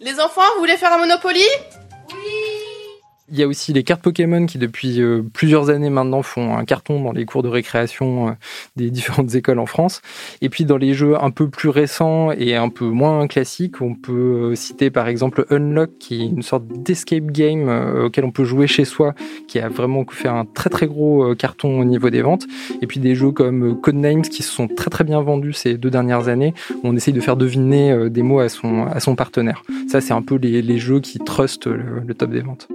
Les 0.00 0.18
enfants, 0.20 0.42
vous 0.54 0.60
voulez 0.60 0.76
faire 0.76 0.92
un 0.92 0.98
Monopoly? 0.98 1.44
Il 3.30 3.38
y 3.38 3.42
a 3.42 3.46
aussi 3.46 3.72
les 3.72 3.84
cartes 3.84 4.02
Pokémon 4.02 4.46
qui 4.46 4.58
depuis 4.58 5.00
euh, 5.00 5.22
plusieurs 5.32 5.70
années 5.70 5.90
maintenant 5.90 6.22
font 6.22 6.56
un 6.56 6.64
carton 6.64 7.02
dans 7.02 7.12
les 7.12 7.24
cours 7.24 7.42
de 7.42 7.48
récréation 7.48 8.28
euh, 8.28 8.32
des 8.76 8.90
différentes 9.00 9.34
écoles 9.34 9.58
en 9.58 9.66
France. 9.66 10.02
Et 10.40 10.48
puis 10.48 10.64
dans 10.64 10.76
les 10.76 10.94
jeux 10.94 11.22
un 11.22 11.30
peu 11.30 11.48
plus 11.48 11.68
récents 11.68 12.32
et 12.32 12.56
un 12.56 12.68
peu 12.68 12.86
moins 12.86 13.26
classiques, 13.28 13.80
on 13.80 13.94
peut 13.94 14.50
euh, 14.50 14.54
citer 14.54 14.90
par 14.90 15.08
exemple 15.08 15.46
Unlock 15.50 15.90
qui 15.98 16.22
est 16.22 16.26
une 16.26 16.42
sorte 16.42 16.64
d'escape 16.66 17.26
game 17.26 17.68
auquel 18.04 18.24
on 18.24 18.30
peut 18.30 18.44
jouer 18.44 18.66
chez 18.66 18.84
soi, 18.84 19.14
qui 19.46 19.58
a 19.58 19.68
vraiment 19.68 20.04
fait 20.10 20.28
un 20.28 20.44
très 20.44 20.70
très 20.70 20.86
gros 20.86 21.34
carton 21.34 21.80
au 21.80 21.84
niveau 21.84 22.10
des 22.10 22.22
ventes. 22.22 22.46
Et 22.82 22.86
puis 22.86 23.00
des 23.00 23.14
jeux 23.14 23.30
comme 23.30 23.80
Codenames 23.80 24.22
qui 24.22 24.42
se 24.42 24.50
sont 24.50 24.66
très 24.68 24.90
très 24.90 25.04
bien 25.04 25.20
vendus 25.20 25.52
ces 25.52 25.76
deux 25.76 25.90
dernières 25.90 26.28
années, 26.28 26.54
où 26.70 26.80
on 26.88 26.96
essaye 26.96 27.14
de 27.14 27.20
faire 27.20 27.36
deviner 27.36 28.10
des 28.10 28.22
mots 28.22 28.40
à 28.40 28.48
son, 28.48 28.86
à 28.86 29.00
son 29.00 29.14
partenaire. 29.14 29.62
Ça 29.88 30.00
c'est 30.00 30.12
un 30.12 30.22
peu 30.22 30.36
les, 30.36 30.62
les 30.62 30.78
jeux 30.78 31.00
qui 31.00 31.18
trustent 31.18 31.66
le 31.66 32.14
top 32.14 32.30
des 32.30 32.40
ventes. 32.40 32.68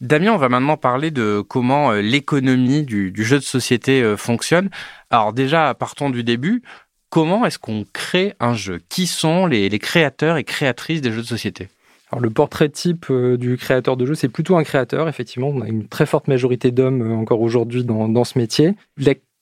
Damien, 0.00 0.32
on 0.32 0.38
va 0.38 0.48
maintenant 0.48 0.78
parler 0.78 1.10
de 1.10 1.42
comment 1.46 1.92
euh, 1.92 2.00
l'économie 2.00 2.84
du, 2.84 3.12
jeu 3.16 3.38
de 3.38 3.44
société 3.44 4.02
euh, 4.02 4.16
fonctionne. 4.16 4.70
Alors 5.10 5.34
déjà, 5.34 5.74
partons 5.74 6.08
du 6.08 6.24
début. 6.24 6.62
Comment 7.10 7.44
est-ce 7.44 7.58
qu'on 7.58 7.84
crée 7.92 8.34
un 8.40 8.54
jeu? 8.54 8.80
Qui 8.88 9.06
sont 9.06 9.44
les, 9.44 9.68
créateurs 9.78 10.38
et 10.38 10.44
créatrices 10.44 11.02
des 11.02 11.12
jeux 11.12 11.20
de 11.20 11.26
société? 11.26 11.68
Alors 12.10 12.22
le 12.22 12.30
portrait 12.30 12.70
type 12.70 13.06
euh, 13.10 13.36
du 13.36 13.58
créateur 13.58 13.98
de 13.98 14.06
jeu, 14.06 14.14
c'est 14.14 14.28
plutôt 14.28 14.56
un 14.56 14.64
créateur, 14.64 15.06
effectivement. 15.06 15.48
On 15.48 15.60
a 15.60 15.68
une 15.68 15.86
très 15.86 16.06
forte 16.06 16.28
majorité 16.28 16.70
d'hommes 16.70 17.12
encore 17.12 17.42
aujourd'hui 17.42 17.84
dans, 17.84 18.08
dans, 18.08 18.24
ce 18.24 18.38
métier 18.38 18.74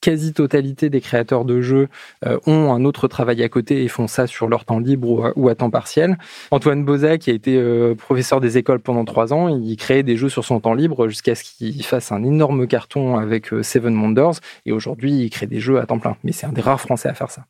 quasi-totalité 0.01 0.91
des 0.91 1.01
créateurs 1.01 1.45
de 1.45 1.61
jeux 1.61 1.89
euh, 2.27 2.39
ont 2.47 2.73
un 2.73 2.85
autre 2.85 3.09
travail 3.09 3.43
à 3.43 3.49
côté 3.49 3.83
et 3.83 3.89
font 3.89 4.07
ça 4.07 4.27
sur 4.27 4.49
leur 4.49 4.65
temps 4.65 4.79
libre 4.79 5.33
ou 5.37 5.49
à, 5.49 5.55
temps 5.55 5.71
partiel. 5.71 6.19
Antoine 6.51 6.85
Boza, 6.85 7.19
qui 7.19 7.31
a 7.31 7.35
été 7.35 7.57
euh, 7.57 7.95
professeur 7.95 8.41
des 8.41 8.59
écoles 8.59 8.81
pendant 8.81 9.05
trois 9.05 9.33
ans, 9.33 9.49
il 9.49 9.77
créait 9.77 10.03
des 10.03 10.17
jeux 10.17 10.29
sur 10.29 10.45
son 10.45 10.61
temps 10.61 10.75
libre 10.75 11.09
jusqu'à 11.09 11.35
ce 11.35 11.45
qu'il 11.45 11.85
fasse 11.85 12.13
un 12.13 12.23
énorme 12.23 12.67
carton 12.67 13.17
avec 13.17 13.53
euh, 13.53 13.63
Seven 13.63 13.97
Wonders. 13.97 14.41
Et 14.67 14.73
aujourd'hui, 14.73 15.13
il 15.13 15.31
crée 15.31 15.47
des 15.47 15.61
jeux 15.61 15.79
à 15.79 15.87
temps 15.87 15.99
plein. 15.99 16.17
Mais 16.25 16.33
c'est 16.33 16.47
un 16.47 16.53
des 16.53 16.61
rares 16.63 16.81
Français 16.81 17.09
à 17.09 17.15
faire 17.15 17.31
ça. 17.31 17.45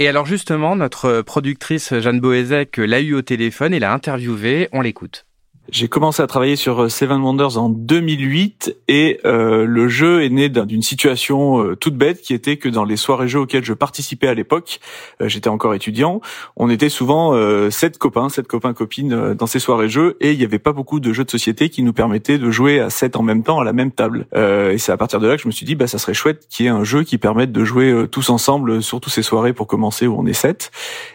Et 0.00 0.08
alors 0.08 0.26
justement, 0.26 0.74
notre 0.74 1.22
productrice 1.22 1.94
Jeanne 2.00 2.18
Boézek 2.18 2.78
l'a 2.78 3.00
eu 3.00 3.14
au 3.14 3.22
téléphone 3.22 3.72
et 3.72 3.78
l'a 3.78 3.92
interviewé. 3.92 4.68
On 4.72 4.80
l'écoute. 4.80 5.24
J'ai 5.70 5.88
commencé 5.88 6.22
à 6.22 6.26
travailler 6.26 6.56
sur 6.56 6.82
euh, 6.82 6.88
Seven 6.90 7.22
Wonders 7.22 7.56
en 7.56 7.70
2008 7.70 8.76
et 8.86 9.18
euh, 9.24 9.64
le 9.64 9.88
jeu 9.88 10.22
est 10.22 10.28
né 10.28 10.50
d'une 10.50 10.82
situation 10.82 11.64
euh, 11.64 11.74
toute 11.74 11.96
bête 11.96 12.20
qui 12.20 12.34
était 12.34 12.58
que 12.58 12.68
dans 12.68 12.84
les 12.84 12.98
soirées 12.98 13.28
jeux 13.28 13.40
auxquelles 13.40 13.64
je 13.64 13.72
participais 13.72 14.28
à 14.28 14.34
l'époque, 14.34 14.80
j'étais 15.20 15.48
encore 15.48 15.74
étudiant, 15.74 16.20
on 16.56 16.68
était 16.68 16.88
souvent 16.88 17.34
sept 17.70 17.98
copains, 17.98 18.28
sept 18.28 18.46
copains 18.46 18.74
copines 18.74 19.34
dans 19.34 19.46
ces 19.46 19.58
soirées 19.58 19.88
jeux 19.88 20.16
et 20.20 20.32
il 20.32 20.38
n'y 20.38 20.44
avait 20.44 20.58
pas 20.58 20.72
beaucoup 20.72 21.00
de 21.00 21.12
jeux 21.12 21.24
de 21.24 21.30
société 21.30 21.70
qui 21.70 21.82
nous 21.82 21.92
permettaient 21.92 22.38
de 22.38 22.50
jouer 22.50 22.80
à 22.80 22.90
sept 22.90 23.16
en 23.16 23.22
même 23.22 23.42
temps 23.42 23.60
à 23.60 23.64
la 23.64 23.72
même 23.72 23.90
table. 23.90 24.26
et 24.34 24.78
c'est 24.78 24.92
à 24.92 24.96
partir 24.96 25.20
de 25.20 25.26
là 25.26 25.36
que 25.36 25.42
je 25.42 25.48
me 25.48 25.52
suis 25.52 25.66
dit 25.66 25.74
bah 25.74 25.86
ça 25.86 25.98
serait 25.98 26.14
chouette 26.14 26.46
qu'il 26.48 26.66
y 26.66 26.68
ait 26.68 26.72
un 26.72 26.84
jeu 26.84 27.04
qui 27.04 27.18
permette 27.18 27.52
de 27.52 27.64
jouer 27.64 28.06
tous 28.10 28.30
ensemble 28.30 28.82
sur 28.82 29.00
toutes 29.00 29.12
ces 29.12 29.22
soirées 29.22 29.52
pour 29.52 29.66
commencer 29.66 30.06
où 30.06 30.16
on 30.18 30.26
est 30.26 30.34
sept. 30.34 30.70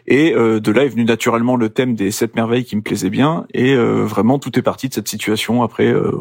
Et 0.08 0.34
de 0.34 0.72
là 0.72 0.86
est 0.86 0.90
venu 0.90 1.06
naturellement 1.06 1.56
le 1.56 1.70
thème 1.70 1.96
des 1.96 2.12
sept 2.12 2.36
merveilles 2.36 2.66
qui 2.66 2.76
me 2.76 2.82
plaisait 2.82 3.10
bien 3.10 3.46
et 3.54 3.76
vraiment 3.76 4.39
tout 4.40 4.58
est 4.58 4.62
parti 4.62 4.90
de 4.90 4.94
cette 4.94 5.08
situation. 5.08 5.64
Après, 5.64 5.88
euh, 5.88 6.12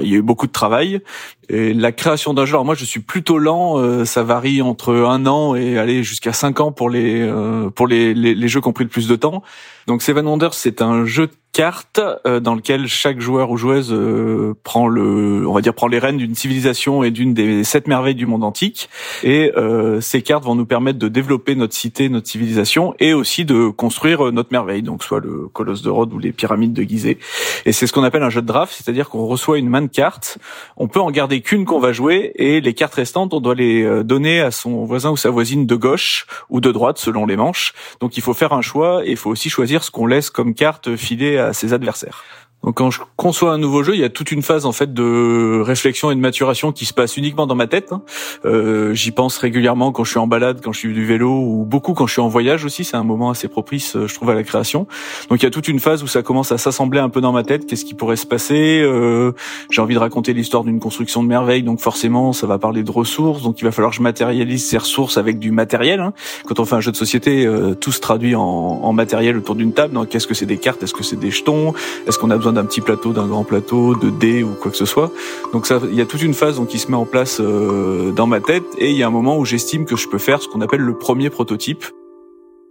il 0.00 0.08
y 0.08 0.14
a 0.14 0.18
eu 0.18 0.22
beaucoup 0.22 0.46
de 0.46 0.52
travail. 0.52 1.00
Et 1.48 1.74
la 1.74 1.92
création 1.92 2.32
d'un 2.32 2.46
jeu, 2.46 2.54
alors 2.54 2.64
moi 2.64 2.74
je 2.74 2.84
suis 2.84 3.00
plutôt 3.00 3.38
lent, 3.38 3.78
euh, 3.78 4.04
ça 4.04 4.22
varie 4.22 4.62
entre 4.62 4.94
un 4.94 5.26
an 5.26 5.54
et 5.54 5.78
aller 5.78 6.02
jusqu'à 6.02 6.32
cinq 6.32 6.60
ans 6.60 6.72
pour 6.72 6.88
les 6.88 7.20
euh, 7.20 7.68
pour 7.70 7.86
les, 7.86 8.14
les, 8.14 8.34
les, 8.34 8.48
jeux 8.48 8.60
qui 8.60 8.68
ont 8.68 8.72
pris 8.72 8.84
le 8.84 8.90
plus 8.90 9.08
de 9.08 9.16
temps. 9.16 9.42
Donc 9.86 10.00
Seven 10.00 10.26
Wonders, 10.26 10.54
c'est 10.54 10.80
un 10.80 11.04
jeu 11.04 11.28
cartes 11.54 12.00
euh, 12.26 12.40
dans 12.40 12.56
lequel 12.56 12.88
chaque 12.88 13.20
joueur 13.20 13.50
ou 13.50 13.56
joueuse 13.56 13.92
euh, 13.92 14.54
prend 14.64 14.88
le, 14.88 15.46
on 15.46 15.52
va 15.52 15.60
dire, 15.60 15.72
prend 15.72 15.86
les 15.86 16.00
rênes 16.00 16.16
d'une 16.16 16.34
civilisation 16.34 17.04
et 17.04 17.12
d'une 17.12 17.32
des 17.32 17.62
sept 17.62 17.86
merveilles 17.86 18.16
du 18.16 18.26
monde 18.26 18.42
antique. 18.42 18.90
Et 19.22 19.52
euh, 19.56 20.00
ces 20.00 20.20
cartes 20.20 20.44
vont 20.44 20.56
nous 20.56 20.66
permettre 20.66 20.98
de 20.98 21.06
développer 21.06 21.54
notre 21.54 21.72
cité, 21.72 22.08
notre 22.08 22.26
civilisation, 22.26 22.94
et 22.98 23.14
aussi 23.14 23.44
de 23.44 23.68
construire 23.68 24.32
notre 24.32 24.48
merveille, 24.50 24.82
donc 24.82 25.04
soit 25.04 25.20
le 25.20 25.48
colosse 25.52 25.82
de 25.82 25.90
Rhodes 25.90 26.12
ou 26.12 26.18
les 26.18 26.32
pyramides 26.32 26.72
de 26.72 26.82
Gizeh. 26.82 27.18
Et 27.66 27.72
c'est 27.72 27.86
ce 27.86 27.92
qu'on 27.92 28.02
appelle 28.02 28.24
un 28.24 28.30
jeu 28.30 28.42
de 28.42 28.46
draft, 28.48 28.74
c'est-à-dire 28.76 29.08
qu'on 29.08 29.24
reçoit 29.24 29.56
une 29.56 29.68
main 29.68 29.82
de 29.82 29.86
cartes. 29.86 30.38
On 30.76 30.88
peut 30.88 31.00
en 31.00 31.12
garder 31.12 31.40
qu'une 31.40 31.64
qu'on 31.64 31.78
va 31.78 31.92
jouer, 31.92 32.32
et 32.34 32.60
les 32.60 32.74
cartes 32.74 32.94
restantes, 32.94 33.32
on 33.32 33.40
doit 33.40 33.54
les 33.54 34.02
donner 34.02 34.40
à 34.40 34.50
son 34.50 34.84
voisin 34.84 35.10
ou 35.12 35.16
sa 35.16 35.30
voisine 35.30 35.66
de 35.66 35.76
gauche 35.76 36.26
ou 36.50 36.60
de 36.60 36.72
droite 36.72 36.98
selon 36.98 37.26
les 37.26 37.36
manches. 37.36 37.74
Donc 38.00 38.16
il 38.16 38.22
faut 38.24 38.34
faire 38.34 38.52
un 38.52 38.62
choix, 38.62 39.06
et 39.06 39.12
il 39.12 39.16
faut 39.16 39.30
aussi 39.30 39.50
choisir 39.50 39.84
ce 39.84 39.92
qu'on 39.92 40.06
laisse 40.06 40.30
comme 40.30 40.54
carte 40.54 40.96
filée 40.96 41.43
ses 41.52 41.72
adversaires. 41.72 42.22
Donc 42.64 42.78
quand 42.78 42.90
je 42.90 43.00
conçois 43.16 43.52
un 43.52 43.58
nouveau 43.58 43.82
jeu, 43.82 43.94
il 43.94 44.00
y 44.00 44.04
a 44.04 44.08
toute 44.08 44.32
une 44.32 44.40
phase 44.40 44.64
en 44.64 44.72
fait 44.72 44.94
de 44.94 45.60
réflexion 45.60 46.10
et 46.10 46.14
de 46.14 46.20
maturation 46.20 46.72
qui 46.72 46.86
se 46.86 46.94
passe 46.94 47.18
uniquement 47.18 47.46
dans 47.46 47.54
ma 47.54 47.66
tête. 47.66 47.92
Hein. 47.92 48.00
Euh, 48.46 48.94
J'y 48.94 49.10
pense 49.10 49.36
régulièrement 49.36 49.92
quand 49.92 50.02
je 50.04 50.10
suis 50.10 50.18
en 50.18 50.26
balade, 50.26 50.60
quand 50.64 50.72
je 50.72 50.78
suis 50.78 50.94
du 50.94 51.04
vélo 51.04 51.30
ou 51.30 51.66
beaucoup 51.66 51.92
quand 51.92 52.06
je 52.06 52.12
suis 52.12 52.22
en 52.22 52.28
voyage 52.28 52.64
aussi. 52.64 52.84
C'est 52.84 52.96
un 52.96 53.04
moment 53.04 53.28
assez 53.28 53.48
propice, 53.48 53.96
euh, 53.96 54.06
je 54.06 54.14
trouve, 54.14 54.30
à 54.30 54.34
la 54.34 54.42
création. 54.42 54.86
Donc 55.28 55.42
il 55.42 55.44
y 55.44 55.46
a 55.46 55.50
toute 55.50 55.68
une 55.68 55.78
phase 55.78 56.02
où 56.02 56.06
ça 56.06 56.22
commence 56.22 56.52
à 56.52 56.58
s'assembler 56.58 57.00
un 57.00 57.10
peu 57.10 57.20
dans 57.20 57.32
ma 57.32 57.42
tête. 57.42 57.66
Qu'est-ce 57.66 57.84
qui 57.84 57.92
pourrait 57.92 58.16
se 58.16 58.26
passer 58.26 58.80
euh, 58.82 59.32
J'ai 59.70 59.82
envie 59.82 59.94
de 59.94 60.00
raconter 60.00 60.32
l'histoire 60.32 60.64
d'une 60.64 60.80
construction 60.80 61.22
de 61.22 61.28
merveille, 61.28 61.64
donc 61.64 61.80
forcément 61.80 62.32
ça 62.32 62.46
va 62.46 62.58
parler 62.58 62.82
de 62.82 62.90
ressources. 62.90 63.42
Donc 63.42 63.60
il 63.60 63.64
va 63.64 63.72
falloir 63.72 63.90
que 63.90 63.98
je 63.98 64.02
matérialise 64.02 64.64
ces 64.64 64.78
ressources 64.78 65.18
avec 65.18 65.38
du 65.38 65.50
matériel. 65.50 66.00
Hein. 66.00 66.14
Quand 66.46 66.58
on 66.60 66.64
fait 66.64 66.76
un 66.76 66.80
jeu 66.80 66.92
de 66.92 66.96
société, 66.96 67.44
euh, 67.44 67.74
tout 67.74 67.92
se 67.92 68.00
traduit 68.00 68.34
en, 68.34 68.42
en 68.42 68.92
matériel 68.94 69.36
autour 69.36 69.54
d'une 69.54 69.74
table. 69.74 69.92
Donc 69.92 70.08
qu'est-ce 70.08 70.26
que 70.26 70.34
c'est 70.34 70.46
des 70.46 70.56
cartes? 70.56 70.82
Est-ce 70.82 70.94
que 70.94 71.04
c'est 71.04 71.20
des 71.20 71.30
jetons? 71.30 71.74
Est-ce 72.06 72.18
qu'on 72.18 72.30
a 72.30 72.36
besoin 72.36 72.53
d'un 72.54 72.64
petit 72.64 72.80
plateau, 72.80 73.12
d'un 73.12 73.26
grand 73.26 73.44
plateau, 73.44 73.94
de 73.94 74.10
dés 74.10 74.42
ou 74.42 74.54
quoi 74.54 74.70
que 74.70 74.76
ce 74.76 74.86
soit. 74.86 75.10
Donc 75.52 75.66
ça, 75.66 75.80
il 75.84 75.94
y 75.94 76.00
a 76.00 76.06
toute 76.06 76.22
une 76.22 76.34
phase 76.34 76.56
donc 76.56 76.68
qui 76.68 76.78
se 76.78 76.90
met 76.90 76.96
en 76.96 77.04
place 77.04 77.40
euh, 77.40 78.10
dans 78.12 78.26
ma 78.26 78.40
tête 78.40 78.64
et 78.78 78.90
il 78.90 78.96
y 78.96 79.02
a 79.02 79.06
un 79.06 79.10
moment 79.10 79.38
où 79.38 79.44
j'estime 79.44 79.84
que 79.84 79.96
je 79.96 80.08
peux 80.08 80.18
faire 80.18 80.40
ce 80.42 80.48
qu'on 80.48 80.60
appelle 80.60 80.80
le 80.80 80.94
premier 80.96 81.30
prototype. 81.30 81.84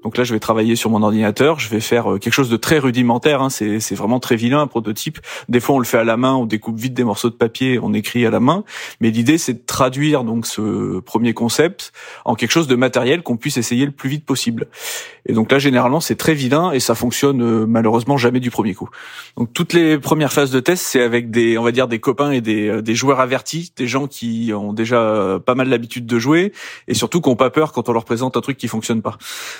Donc 0.03 0.17
là, 0.17 0.23
je 0.23 0.33
vais 0.33 0.39
travailler 0.39 0.75
sur 0.75 0.89
mon 0.89 1.01
ordinateur, 1.01 1.59
je 1.59 1.69
vais 1.69 1.79
faire 1.79 2.13
euh, 2.13 2.17
quelque 2.19 2.33
chose 2.33 2.49
de 2.49 2.57
très 2.57 2.77
rudimentaire. 2.77 3.41
Hein. 3.41 3.49
C'est, 3.49 3.93
vraiment 3.93 4.19
très 4.19 4.35
vilain 4.35 4.59
un 4.59 4.67
prototype. 4.67 5.19
Des 5.49 5.59
fois, 5.59 5.75
on 5.75 5.79
le 5.79 5.85
fait 5.85 5.97
à 5.97 6.03
la 6.03 6.17
main, 6.17 6.33
on 6.33 6.45
découpe 6.45 6.77
vite 6.77 6.93
des 6.93 7.03
morceaux 7.03 7.29
de 7.29 7.35
papier, 7.35 7.79
on 7.81 7.93
écrit 7.93 8.25
à 8.25 8.31
la 8.31 8.39
main. 8.39 8.63
Mais 9.01 9.11
l'idée, 9.11 9.37
c'est 9.37 9.53
de 9.53 9.61
traduire 9.65 10.23
donc 10.23 10.45
ce 10.45 10.99
premier 10.99 11.33
concept 11.33 11.93
en 12.25 12.35
quelque 12.35 12.51
chose 12.51 12.67
de 12.67 12.75
matériel 12.75 13.21
qu'on 13.21 13.37
puisse 13.37 13.57
essayer 13.57 13.85
le 13.85 13.91
plus 13.91 14.09
vite 14.09 14.25
possible. 14.25 14.67
Et 15.25 15.33
donc 15.33 15.51
là, 15.51 15.59
généralement, 15.59 15.99
c'est 15.99 16.15
très 16.15 16.33
vilain 16.33 16.71
et 16.71 16.79
ça 16.79 16.95
fonctionne 16.95 17.41
euh, 17.41 17.65
malheureusement 17.65 18.17
jamais 18.17 18.39
du 18.39 18.51
premier 18.51 18.73
coup. 18.73 18.89
Donc 19.37 19.53
toutes 19.53 19.73
les 19.73 19.97
premières 19.97 20.33
phases 20.33 20.51
de 20.51 20.59
test, 20.59 20.83
c'est 20.83 21.01
avec 21.01 21.31
des, 21.31 21.57
on 21.57 21.63
va 21.63 21.71
dire, 21.71 21.87
des 21.87 21.99
copains 21.99 22.31
et 22.31 22.41
des, 22.41 22.67
euh, 22.67 22.81
des 22.81 22.95
joueurs 22.95 23.19
avertis, 23.19 23.71
des 23.77 23.87
gens 23.87 24.07
qui 24.07 24.51
ont 24.53 24.73
déjà 24.73 25.39
pas 25.45 25.55
mal 25.55 25.69
l'habitude 25.69 26.05
de 26.05 26.19
jouer 26.19 26.51
et 26.87 26.93
surtout 26.93 27.21
qui 27.21 27.29
n'ont 27.29 27.35
pas 27.35 27.51
peur 27.51 27.71
quand 27.71 27.87
on 27.89 27.93
leur 27.93 28.05
présente 28.05 28.35
un 28.35 28.41
truc 28.41 28.57
qui 28.57 28.67
fonctionne 28.67 29.01
pas, 29.01 29.17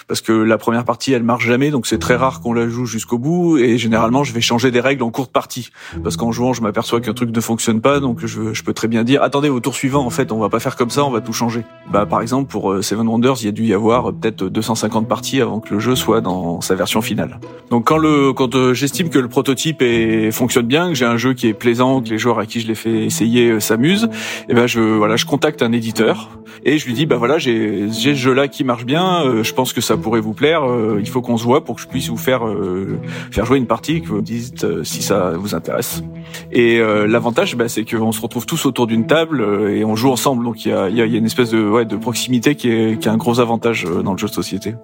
parce 0.08 0.22
que 0.22 0.33
la 0.34 0.58
première 0.58 0.86
partie 0.86 1.14
elle 1.14 1.24
marche 1.24 1.46
jamais, 1.46 1.70
donc 1.70 1.86
c'est 1.86 2.00
très 2.00 2.16
rare 2.16 2.42
qu'on 2.42 2.54
la 2.54 2.68
joue 2.68 2.86
jusqu'au 2.86 3.18
bout. 3.18 3.58
Et 3.58 3.78
généralement, 3.78 4.24
je 4.24 4.34
vais 4.34 4.42
changer 4.42 4.72
des 4.72 4.80
règles 4.80 5.04
en 5.04 5.12
courte 5.12 5.32
partie, 5.32 5.70
parce 6.04 6.18
qu'en 6.18 6.32
jouant, 6.32 6.54
je 6.54 6.62
m'aperçois 6.62 7.02
qu'un 7.02 7.14
truc 7.14 7.30
ne 7.30 7.42
fonctionne 7.42 7.82
pas, 7.82 8.00
donc 8.00 8.26
je, 8.26 8.54
je, 8.54 8.64
peux 8.64 8.74
très 8.74 8.88
bien 8.88 9.04
dire 9.04 9.22
attendez 9.22 9.50
au 9.50 9.60
tour 9.60 9.76
suivant, 9.76 10.06
en 10.06 10.10
fait, 10.10 10.32
on 10.32 10.40
va 10.40 10.50
pas 10.50 10.60
faire 10.60 10.76
comme 10.76 10.90
ça, 10.90 11.04
on 11.04 11.12
va 11.12 11.22
tout 11.22 11.34
changer. 11.34 11.64
Bah 11.92 12.06
par 12.06 12.22
exemple 12.22 12.50
pour 12.50 12.72
euh, 12.72 12.82
Seven 12.82 13.08
Wonders, 13.08 13.36
il 13.42 13.46
y 13.46 13.50
a 13.50 13.52
dû 13.52 13.66
y 13.66 13.74
avoir 13.74 14.10
euh, 14.10 14.12
peut-être 14.14 14.46
250 14.46 15.08
parties 15.08 15.42
avant 15.42 15.60
que 15.60 15.74
le 15.74 15.80
jeu 15.80 15.96
soit 15.96 16.22
dans 16.22 16.62
sa 16.62 16.76
version 16.76 17.02
finale. 17.02 17.40
Donc 17.70 17.88
quand 17.88 17.98
le 17.98 18.34
quand 18.34 18.56
euh, 18.56 18.74
j'estime 18.74 19.10
que 19.10 19.20
le 19.20 19.28
prototype 19.28 19.82
est, 19.82 20.32
fonctionne 20.32 20.66
bien, 20.66 20.90
que 20.90 20.96
j'ai 20.96 21.06
un 21.06 21.18
jeu 21.18 21.34
qui 21.34 21.48
est 21.48 21.54
plaisant, 21.54 22.02
que 22.02 22.10
les 22.10 22.18
joueurs 22.18 22.40
à 22.40 22.46
qui 22.46 22.62
je 22.62 22.68
l'ai 22.68 22.76
fait 22.76 23.06
essayer 23.06 23.60
s'amusent, 23.60 24.06
et 24.06 24.46
eh 24.50 24.54
ben 24.54 24.68
je 24.68 24.80
voilà 24.80 25.16
je 25.16 25.26
contacte 25.26 25.62
un 25.62 25.72
éditeur 25.72 26.30
et 26.66 26.78
je 26.78 26.86
lui 26.86 26.94
dis 26.94 27.06
bah 27.06 27.18
voilà 27.18 27.38
j'ai 27.38 27.88
j'ai 27.92 28.16
ce 28.16 28.20
jeu 28.20 28.34
là 28.34 28.48
qui 28.48 28.64
marche 28.64 28.86
bien, 28.86 29.44
je 29.44 29.54
pense 29.54 29.74
que 29.74 29.82
ça 29.82 29.98
pourrait 29.98 30.22
vous 30.24 30.34
plaire, 30.34 30.64
euh, 30.64 30.98
il 31.00 31.08
faut 31.08 31.22
qu'on 31.22 31.38
se 31.38 31.44
voit 31.44 31.64
pour 31.64 31.76
que 31.76 31.82
je 31.82 31.88
puisse 31.88 32.10
vous 32.10 32.18
faire 32.18 32.48
euh, 32.48 33.00
faire 33.32 33.46
jouer 33.46 33.58
une 33.58 33.68
partie, 33.68 34.02
que 34.02 34.08
vous 34.08 34.18
me 34.18 34.22
dites 34.22 34.64
euh, 34.64 34.84
si 34.84 35.02
ça 35.02 35.34
vous 35.38 35.54
intéresse. 35.56 36.04
Et 36.52 36.80
l'avantage, 36.80 37.56
bah, 37.56 37.68
c'est 37.68 37.84
qu'on 37.84 38.12
se 38.12 38.22
retrouve 38.22 38.46
tous 38.46 38.66
autour 38.66 38.88
d'une 38.88 39.06
table 39.06 39.70
et 39.70 39.84
on 39.84 39.96
joue 39.96 40.10
ensemble. 40.10 40.44
Donc 40.44 40.66
il 40.66 40.70
y 40.70 40.72
a, 40.72 40.90
y 40.90 41.02
a, 41.02 41.06
une 41.06 41.26
espèce 41.26 41.52
de, 41.52 41.62
ouais, 41.70 41.86
de 41.86 41.96
proximité 41.96 42.56
qui 42.56 42.70
est, 42.70 43.00
qui 43.00 43.08
est 43.08 43.12
un 43.12 43.18
gros 43.18 43.40
avantage 43.40 43.86
dans 44.04 44.14
le 44.14 44.18
jeu 44.18 44.28
de 44.28 44.34
société. 44.34 44.76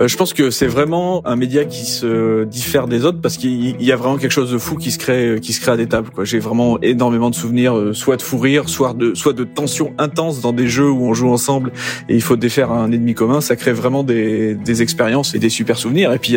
je 0.00 0.16
pense 0.16 0.32
que 0.32 0.50
c'est 0.50 0.66
vraiment 0.66 1.20
un 1.26 1.36
média 1.36 1.64
qui 1.64 1.84
se 1.84 2.44
diffère 2.44 2.86
des 2.86 3.04
autres 3.04 3.20
parce 3.20 3.36
qu'il 3.36 3.82
y 3.82 3.92
a 3.92 3.96
vraiment 3.96 4.16
quelque 4.16 4.32
chose 4.32 4.52
de 4.52 4.58
fou 4.58 4.76
qui 4.76 4.92
se 4.92 4.98
crée, 4.98 5.38
qui 5.42 5.52
se 5.52 5.60
crée 5.60 5.72
à 5.72 5.76
des 5.76 5.88
tables. 5.88 6.10
J'ai 6.22 6.38
vraiment 6.38 6.80
énormément 6.80 7.30
de 7.30 7.34
souvenirs, 7.34 7.90
soit 7.92 8.16
de 8.16 8.22
fou 8.22 8.38
rire, 8.38 8.68
soit 8.68 8.94
de, 8.94 9.14
soit 9.14 9.32
de 9.32 9.44
tension 9.44 9.92
intense 9.98 10.40
dans 10.40 10.52
des 10.52 10.68
jeux 10.68 10.90
où 10.90 11.06
on 11.06 11.14
joue 11.14 11.30
ensemble 11.30 11.72
et 12.08 12.14
il 12.14 12.22
faut 12.22 12.36
défaire 12.36 12.70
un 12.70 12.92
ennemi 12.92 13.14
commun. 13.14 13.40
Ça 13.40 13.56
crée 13.56 13.72
vraiment 13.72 14.04
des, 14.04 14.54
des 14.54 14.82
expériences 14.84 15.34
et 15.34 15.40
des 15.40 15.48
super 15.48 15.76
souvenirs. 15.76 16.12
Et 16.12 16.20
puis, 16.20 16.36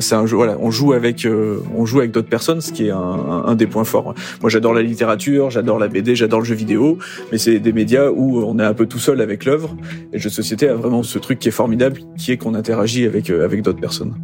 c'est 0.00 0.14
euh, 0.14 0.54
on 0.62 0.70
joue 0.70 0.92
avec 0.92 2.12
d'autres 2.12 2.28
personnes, 2.28 2.60
ce 2.60 2.72
qui 2.72 2.86
est 2.86 2.90
un, 2.90 3.42
un, 3.46 3.54
des 3.56 3.66
points 3.66 3.84
forts. 3.84 4.14
Moi, 4.40 4.50
j'adore 4.50 4.74
la 4.74 4.82
littérature, 4.82 5.50
j'adore 5.50 5.80
la 5.80 5.88
BD, 5.88 6.14
j'adore 6.14 6.38
le 6.40 6.44
jeu 6.44 6.54
vidéo, 6.54 6.98
mais 7.32 7.38
c'est 7.38 7.58
des 7.58 7.72
médias 7.72 8.10
où 8.10 8.44
on 8.44 8.58
est 8.60 8.64
un 8.64 8.74
peu 8.74 8.86
tout 8.86 9.00
seul 9.00 9.20
avec 9.20 9.44
l'œuvre. 9.44 9.76
Et 10.12 10.16
le 10.16 10.18
jeu 10.20 10.30
de 10.30 10.34
société 10.34 10.68
a 10.68 10.74
vraiment 10.74 11.02
ce 11.02 11.18
truc 11.18 11.40
qui 11.40 11.48
est 11.48 11.52
formidable, 11.52 12.00
qui 12.16 12.30
est 12.30 12.36
qu'on 12.36 12.54
interagit 12.54 13.04
avec 13.04 13.30
euh, 13.30 13.44
avec 13.44 13.62
d'autres 13.62 13.80
personnes. 13.80 14.14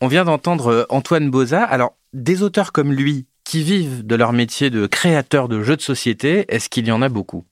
On 0.00 0.08
vient 0.08 0.24
d'entendre 0.24 0.68
euh, 0.68 0.84
Antoine 0.88 1.30
Boza. 1.30 1.62
Alors, 1.62 1.94
des 2.14 2.42
auteurs 2.42 2.72
comme 2.72 2.92
lui 2.92 3.26
qui 3.44 3.62
vivent 3.62 4.06
de 4.06 4.14
leur 4.14 4.32
métier 4.32 4.70
de 4.70 4.86
créateur 4.86 5.48
de 5.48 5.62
jeux 5.62 5.76
de 5.76 5.82
société, 5.82 6.44
est-ce 6.48 6.68
qu'il 6.68 6.86
y 6.86 6.92
en 6.92 7.02
a 7.02 7.08
beaucoup? 7.08 7.44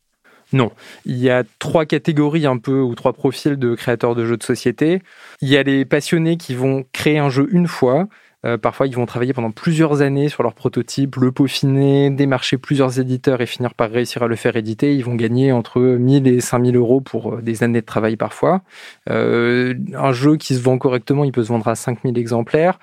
Non, 0.53 0.71
il 1.05 1.19
y 1.19 1.29
a 1.29 1.45
trois 1.59 1.85
catégories 1.85 2.47
un 2.47 2.59
peu 2.59 2.81
ou 2.81 2.95
trois 2.95 3.13
profils 3.13 3.57
de 3.57 3.75
créateurs 3.75 4.15
de 4.15 4.25
jeux 4.25 4.37
de 4.37 4.43
société. 4.43 5.03
Il 5.43 5.49
y 5.49 5.57
a 5.57 5.63
les 5.63 5.85
passionnés 5.85 6.37
qui 6.37 6.55
vont 6.55 6.85
créer 6.93 7.19
un 7.19 7.29
jeu 7.29 7.49
une 7.53 7.69
fois. 7.69 8.09
Euh, 8.47 8.57
parfois, 8.57 8.87
ils 8.87 8.95
vont 8.95 9.05
travailler 9.05 9.33
pendant 9.33 9.51
plusieurs 9.51 10.01
années 10.01 10.29
sur 10.29 10.45
leur 10.45 10.55
prototype, 10.55 11.17
le 11.17 11.33
peaufiner, 11.33 12.11
démarcher 12.11 12.57
plusieurs 12.57 13.01
éditeurs 13.01 13.41
et 13.41 13.47
finir 13.47 13.75
par 13.75 13.91
réussir 13.91 14.23
à 14.23 14.29
le 14.29 14.37
faire 14.37 14.57
éditer. 14.57 14.95
Ils 14.95 15.05
vont 15.05 15.17
gagner 15.17 15.51
entre 15.51 15.81
1000 15.81 16.29
et 16.29 16.41
5000 16.41 16.77
euros 16.77 17.01
pour 17.01 17.35
euh, 17.35 17.43
des 17.43 17.65
années 17.65 17.81
de 17.81 17.87
travail 17.87 18.17
parfois. 18.17 18.63
Euh, 19.11 19.75
un 19.95 20.13
jeu 20.13 20.37
qui 20.37 20.55
se 20.55 20.61
vend 20.61 20.79
correctement, 20.79 21.25
il 21.25 21.33
peut 21.33 21.43
se 21.43 21.49
vendre 21.49 21.67
à 21.69 21.75
5000 21.75 22.17
exemplaires. 22.17 22.79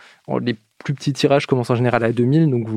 Plus 0.86 0.94
petits 0.94 1.14
tirages 1.14 1.48
commencent 1.48 1.72
en 1.72 1.76
général 1.76 2.04
à 2.04 2.12
2000, 2.12 2.50
donc 2.52 2.68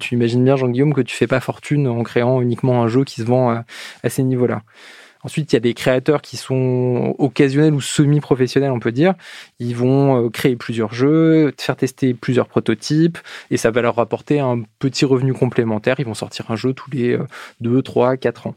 tu 0.00 0.14
imagines 0.16 0.44
bien, 0.44 0.56
Jean-Guillaume, 0.56 0.92
que 0.92 1.00
tu 1.00 1.14
fais 1.14 1.28
pas 1.28 1.38
fortune 1.38 1.86
en 1.86 2.02
créant 2.02 2.42
uniquement 2.42 2.82
un 2.82 2.88
jeu 2.88 3.04
qui 3.04 3.20
se 3.20 3.24
vend 3.24 3.50
à, 3.50 3.64
ces 4.08 4.24
niveaux-là. 4.24 4.62
Ensuite, 5.22 5.52
il 5.52 5.54
y 5.54 5.58
a 5.58 5.60
des 5.60 5.72
créateurs 5.72 6.20
qui 6.20 6.36
sont 6.36 7.14
occasionnels 7.18 7.72
ou 7.72 7.80
semi-professionnels, 7.80 8.72
on 8.72 8.80
peut 8.80 8.90
dire. 8.90 9.14
Ils 9.60 9.76
vont 9.76 10.26
euh, 10.26 10.28
créer 10.30 10.56
plusieurs 10.56 10.92
jeux, 10.92 11.54
faire 11.56 11.76
tester 11.76 12.12
plusieurs 12.12 12.48
prototypes, 12.48 13.18
et 13.52 13.56
ça 13.56 13.70
va 13.70 13.82
leur 13.82 13.94
rapporter 13.94 14.40
un 14.40 14.62
petit 14.80 15.04
revenu 15.04 15.32
complémentaire. 15.32 16.00
Ils 16.00 16.06
vont 16.06 16.14
sortir 16.14 16.50
un 16.50 16.56
jeu 16.56 16.72
tous 16.72 16.90
les 16.90 17.16
2, 17.60 17.80
3, 17.80 18.16
4 18.16 18.48
ans. 18.48 18.56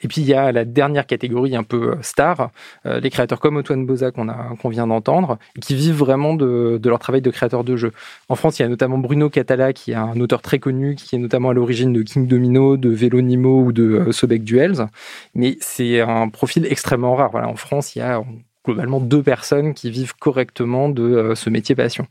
Et 0.00 0.08
puis 0.08 0.20
il 0.20 0.26
y 0.26 0.34
a 0.34 0.52
la 0.52 0.64
dernière 0.64 1.06
catégorie 1.06 1.56
un 1.56 1.62
peu 1.62 1.92
euh, 1.92 1.96
star, 2.02 2.50
euh, 2.86 3.00
les 3.00 3.10
créateurs 3.10 3.40
comme 3.40 3.56
Antoine 3.56 3.86
Boza 3.86 4.10
qu'on 4.10 4.28
qu'on 4.60 4.68
vient 4.68 4.86
d'entendre, 4.86 5.38
qui 5.60 5.74
vivent 5.74 5.96
vraiment 5.96 6.34
de, 6.34 6.78
de, 6.80 6.88
leur 6.90 6.98
travail 6.98 7.22
de 7.22 7.30
créateur 7.30 7.64
de 7.64 7.76
jeux. 7.76 7.92
En 8.28 8.34
France, 8.34 8.58
il 8.58 8.62
y 8.62 8.64
a 8.64 8.68
notamment 8.68 8.98
Bruno 8.98 9.30
Catala, 9.30 9.72
qui 9.72 9.92
est 9.92 9.96
un 9.96 10.18
auteur 10.20 10.42
très 10.42 10.58
connu, 10.58 10.94
qui 10.94 11.16
est 11.16 11.18
notamment 11.18 11.50
à 11.50 11.54
l'origine 11.54 11.92
de 11.92 12.02
King 12.02 12.26
Domino, 12.26 12.76
de 12.76 12.90
Vélonimo 12.90 13.62
ou 13.62 13.72
de 13.72 13.84
euh, 13.84 14.12
Sobek 14.12 14.44
Duels. 14.44 14.86
Mais 15.34 15.56
c'est 15.60 16.00
un 16.00 16.28
profil 16.28 16.66
extrêmement 16.66 17.14
rare. 17.14 17.30
Voilà, 17.30 17.48
en 17.48 17.56
France, 17.56 17.96
il 17.96 18.00
y 18.00 18.02
a 18.02 18.22
globalement 18.64 19.00
deux 19.00 19.22
personnes 19.22 19.72
qui 19.72 19.90
vivent 19.90 20.14
correctement 20.18 20.88
de 20.88 21.32
ce 21.34 21.48
métier 21.48 21.74
passion. 21.74 22.06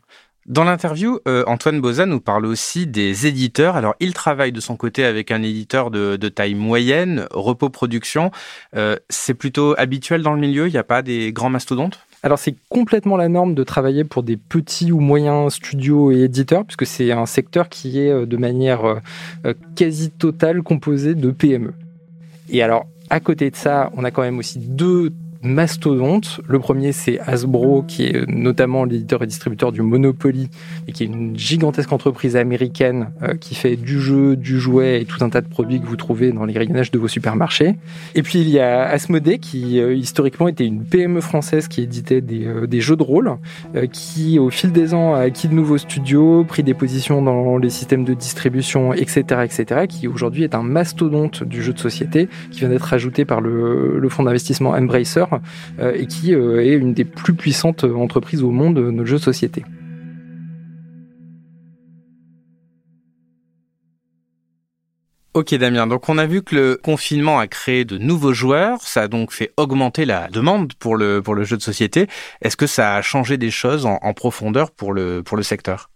Dans 0.48 0.64
l'interview, 0.64 1.20
Antoine 1.46 1.80
Boza 1.80 2.06
nous 2.06 2.20
parle 2.20 2.46
aussi 2.46 2.86
des 2.86 3.26
éditeurs. 3.26 3.76
Alors, 3.76 3.94
il 4.00 4.14
travaille 4.14 4.50
de 4.50 4.60
son 4.60 4.76
côté 4.76 5.04
avec 5.04 5.30
un 5.30 5.42
éditeur 5.42 5.90
de, 5.90 6.16
taille 6.28 6.54
moyenne, 6.54 7.26
Repos 7.30 7.68
Production. 7.68 8.30
c'est 9.10 9.34
plutôt 9.34 9.74
habituel 9.78 10.22
dans 10.22 10.32
le 10.32 10.40
milieu, 10.40 10.66
il 10.66 10.72
n'y 10.72 10.78
a 10.78 10.84
pas 10.84 11.02
des 11.02 11.32
grands 11.32 11.50
mastodontes? 11.50 12.00
Alors 12.22 12.38
c'est 12.38 12.56
complètement 12.68 13.16
la 13.16 13.28
norme 13.28 13.54
de 13.54 13.62
travailler 13.62 14.02
pour 14.02 14.24
des 14.24 14.36
petits 14.36 14.90
ou 14.90 14.98
moyens 14.98 15.54
studios 15.54 16.10
et 16.10 16.22
éditeurs, 16.22 16.64
puisque 16.64 16.86
c'est 16.86 17.12
un 17.12 17.26
secteur 17.26 17.68
qui 17.68 18.00
est 18.00 18.10
euh, 18.10 18.26
de 18.26 18.36
manière 18.36 18.84
euh, 18.84 18.98
euh, 19.46 19.54
quasi 19.76 20.10
totale 20.10 20.62
composé 20.62 21.14
de 21.14 21.30
PME. 21.30 21.74
Et 22.48 22.62
alors, 22.62 22.86
à 23.08 23.20
côté 23.20 23.50
de 23.50 23.56
ça, 23.56 23.90
on 23.96 24.02
a 24.02 24.10
quand 24.10 24.22
même 24.22 24.38
aussi 24.38 24.58
deux 24.58 25.12
mastodonte. 25.42 26.40
Le 26.48 26.58
premier, 26.58 26.92
c'est 26.92 27.20
Hasbro, 27.20 27.84
qui 27.86 28.06
est 28.06 28.28
notamment 28.28 28.84
l'éditeur 28.84 29.22
et 29.22 29.26
distributeur 29.26 29.72
du 29.72 29.82
Monopoly, 29.82 30.48
et 30.86 30.92
qui 30.92 31.04
est 31.04 31.06
une 31.06 31.36
gigantesque 31.36 31.92
entreprise 31.92 32.36
américaine 32.36 33.10
euh, 33.22 33.34
qui 33.34 33.54
fait 33.54 33.76
du 33.76 34.00
jeu, 34.00 34.36
du 34.36 34.58
jouet 34.58 35.00
et 35.00 35.04
tout 35.04 35.22
un 35.24 35.30
tas 35.30 35.40
de 35.40 35.48
produits 35.48 35.80
que 35.80 35.86
vous 35.86 35.96
trouvez 35.96 36.32
dans 36.32 36.44
les 36.44 36.56
rayonnages 36.58 36.90
de 36.90 36.98
vos 36.98 37.08
supermarchés. 37.08 37.76
Et 38.14 38.22
puis 38.22 38.40
il 38.40 38.48
y 38.48 38.58
a 38.58 38.88
Asmodee, 38.88 39.38
qui 39.38 39.80
euh, 39.80 39.94
historiquement 39.94 40.48
était 40.48 40.66
une 40.66 40.84
PME 40.84 41.20
française 41.20 41.68
qui 41.68 41.82
éditait 41.82 42.20
des, 42.20 42.46
euh, 42.46 42.66
des 42.66 42.80
jeux 42.80 42.96
de 42.96 43.02
rôle, 43.02 43.36
qui 43.92 44.38
au 44.38 44.50
fil 44.50 44.72
des 44.72 44.94
ans 44.94 45.14
a 45.14 45.20
acquis 45.20 45.48
de 45.48 45.54
nouveaux 45.54 45.78
studios, 45.78 46.44
pris 46.44 46.62
des 46.62 46.74
positions 46.74 47.22
dans 47.22 47.58
les 47.58 47.70
systèmes 47.70 48.04
de 48.04 48.14
distribution, 48.14 48.92
etc., 48.92 49.42
etc., 49.44 49.86
qui 49.88 50.08
aujourd'hui 50.08 50.44
est 50.44 50.54
un 50.54 50.62
mastodonte 50.62 51.44
du 51.44 51.62
jeu 51.62 51.72
de 51.72 51.78
société, 51.78 52.28
qui 52.50 52.60
vient 52.60 52.68
d'être 52.68 52.92
ajouté 52.92 53.24
par 53.24 53.40
le, 53.40 53.98
le 53.98 54.08
fonds 54.08 54.22
d'investissement 54.22 54.70
Embracer 54.70 55.24
euh, 55.78 55.94
et 55.94 56.06
qui 56.06 56.34
euh, 56.34 56.64
est 56.64 56.74
une 56.74 56.94
des 56.94 57.04
plus 57.04 57.34
puissantes 57.34 57.84
entreprises 57.84 58.42
au 58.42 58.50
monde 58.50 58.76
de 58.76 59.04
jeux 59.04 59.18
de 59.18 59.22
société. 59.22 59.64
Ok 65.38 65.54
Damien, 65.54 65.86
donc 65.86 66.08
on 66.08 66.18
a 66.18 66.26
vu 66.26 66.42
que 66.42 66.56
le 66.56 66.80
confinement 66.82 67.38
a 67.38 67.46
créé 67.46 67.84
de 67.84 67.96
nouveaux 67.96 68.32
joueurs, 68.32 68.80
ça 68.82 69.02
a 69.02 69.08
donc 69.08 69.30
fait 69.30 69.52
augmenter 69.56 70.04
la 70.04 70.26
demande 70.28 70.72
pour 70.74 70.96
le, 70.96 71.22
pour 71.22 71.36
le 71.36 71.44
jeu 71.44 71.56
de 71.56 71.62
société. 71.62 72.08
Est-ce 72.42 72.56
que 72.56 72.66
ça 72.66 72.96
a 72.96 73.02
changé 73.02 73.36
des 73.36 73.52
choses 73.52 73.86
en, 73.86 73.98
en 74.02 74.14
profondeur 74.14 74.72
pour 74.72 74.92
le, 74.92 75.22
pour 75.22 75.36
le 75.36 75.44
secteur? 75.44 75.90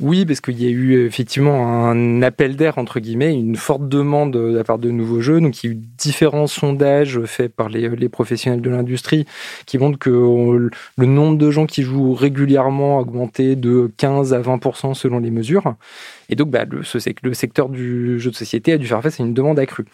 Oui, 0.00 0.24
parce 0.24 0.40
qu'il 0.40 0.62
y 0.62 0.66
a 0.66 0.70
eu 0.70 1.04
effectivement 1.06 1.88
un 1.88 2.22
appel 2.22 2.54
d'air, 2.54 2.78
entre 2.78 3.00
guillemets, 3.00 3.34
une 3.34 3.56
forte 3.56 3.88
demande 3.88 4.32
de 4.32 4.38
la 4.38 4.62
part 4.62 4.78
de 4.78 4.92
nouveaux 4.92 5.20
jeux. 5.20 5.40
Donc, 5.40 5.62
il 5.62 5.66
y 5.66 5.70
a 5.70 5.72
eu 5.72 5.78
différents 5.98 6.46
sondages 6.46 7.20
faits 7.24 7.52
par 7.52 7.68
les, 7.68 7.88
les 7.88 8.08
professionnels 8.08 8.60
de 8.60 8.70
l'industrie 8.70 9.26
qui 9.66 9.76
montrent 9.76 9.98
que 9.98 10.10
le 10.10 11.06
nombre 11.06 11.36
de 11.36 11.50
gens 11.50 11.66
qui 11.66 11.82
jouent 11.82 12.14
régulièrement 12.14 12.98
a 12.98 13.02
augmenté 13.02 13.56
de 13.56 13.90
15 13.96 14.34
à 14.34 14.38
20 14.38 14.94
selon 14.94 15.18
les 15.18 15.32
mesures. 15.32 15.74
Et 16.28 16.36
donc, 16.36 16.50
bah, 16.50 16.64
le, 16.64 16.82
le 17.22 17.34
secteur 17.34 17.68
du 17.68 18.20
jeu 18.20 18.30
de 18.30 18.36
société 18.36 18.72
a 18.72 18.78
dû 18.78 18.86
faire 18.86 19.02
face 19.02 19.18
à 19.18 19.24
une 19.24 19.34
demande 19.34 19.58
accrue. 19.58 19.86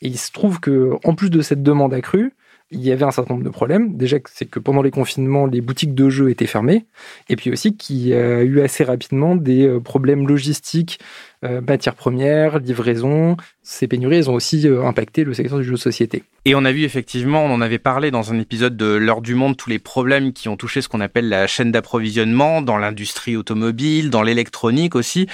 Et 0.00 0.08
il 0.08 0.16
se 0.16 0.32
trouve 0.32 0.60
que, 0.60 0.92
en 1.04 1.14
plus 1.14 1.28
de 1.28 1.42
cette 1.42 1.62
demande 1.62 1.92
accrue, 1.92 2.32
il 2.72 2.80
y 2.80 2.92
avait 2.92 3.04
un 3.04 3.10
certain 3.10 3.34
nombre 3.34 3.44
de 3.44 3.50
problèmes. 3.50 3.96
Déjà, 3.96 4.18
c'est 4.32 4.48
que 4.48 4.60
pendant 4.60 4.82
les 4.82 4.92
confinements, 4.92 5.46
les 5.46 5.60
boutiques 5.60 5.94
de 5.94 6.08
jeux 6.08 6.30
étaient 6.30 6.46
fermées. 6.46 6.86
Et 7.28 7.34
puis 7.34 7.50
aussi 7.50 7.76
qu'il 7.76 8.06
y 8.06 8.14
a 8.14 8.42
eu 8.42 8.60
assez 8.60 8.84
rapidement 8.84 9.34
des 9.34 9.66
euh, 9.66 9.80
problèmes 9.80 10.28
logistiques, 10.28 11.00
euh, 11.44 11.60
matières 11.60 11.96
premières, 11.96 12.60
livraison. 12.60 13.36
Ces 13.62 13.88
pénuries, 13.88 14.18
elles 14.18 14.30
ont 14.30 14.34
aussi 14.34 14.68
euh, 14.68 14.84
impacté 14.84 15.24
le 15.24 15.34
secteur 15.34 15.58
du 15.58 15.64
jeu 15.64 15.72
de 15.72 15.76
société. 15.78 16.22
Et 16.44 16.54
on 16.54 16.64
a 16.64 16.70
vu 16.70 16.84
effectivement, 16.84 17.44
on 17.44 17.50
en 17.50 17.60
avait 17.60 17.80
parlé 17.80 18.12
dans 18.12 18.32
un 18.32 18.38
épisode 18.38 18.76
de 18.76 18.94
L'heure 18.94 19.20
du 19.20 19.34
monde, 19.34 19.56
tous 19.56 19.68
les 19.70 19.80
problèmes 19.80 20.32
qui 20.32 20.48
ont 20.48 20.56
touché 20.56 20.80
ce 20.80 20.88
qu'on 20.88 21.00
appelle 21.00 21.28
la 21.28 21.48
chaîne 21.48 21.72
d'approvisionnement 21.72 22.62
dans 22.62 22.78
l'industrie 22.78 23.36
automobile, 23.36 24.10
dans 24.10 24.22
l'électronique 24.22 24.94
aussi. 24.94 25.26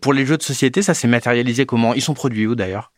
pour 0.00 0.12
les 0.12 0.26
jeux 0.26 0.36
de 0.36 0.42
société, 0.42 0.82
ça 0.82 0.94
s'est 0.94 1.08
matérialisé 1.08 1.66
comment? 1.66 1.94
Ils 1.94 2.02
sont 2.02 2.14
produits 2.14 2.46
où 2.46 2.54
d'ailleurs? 2.54 2.90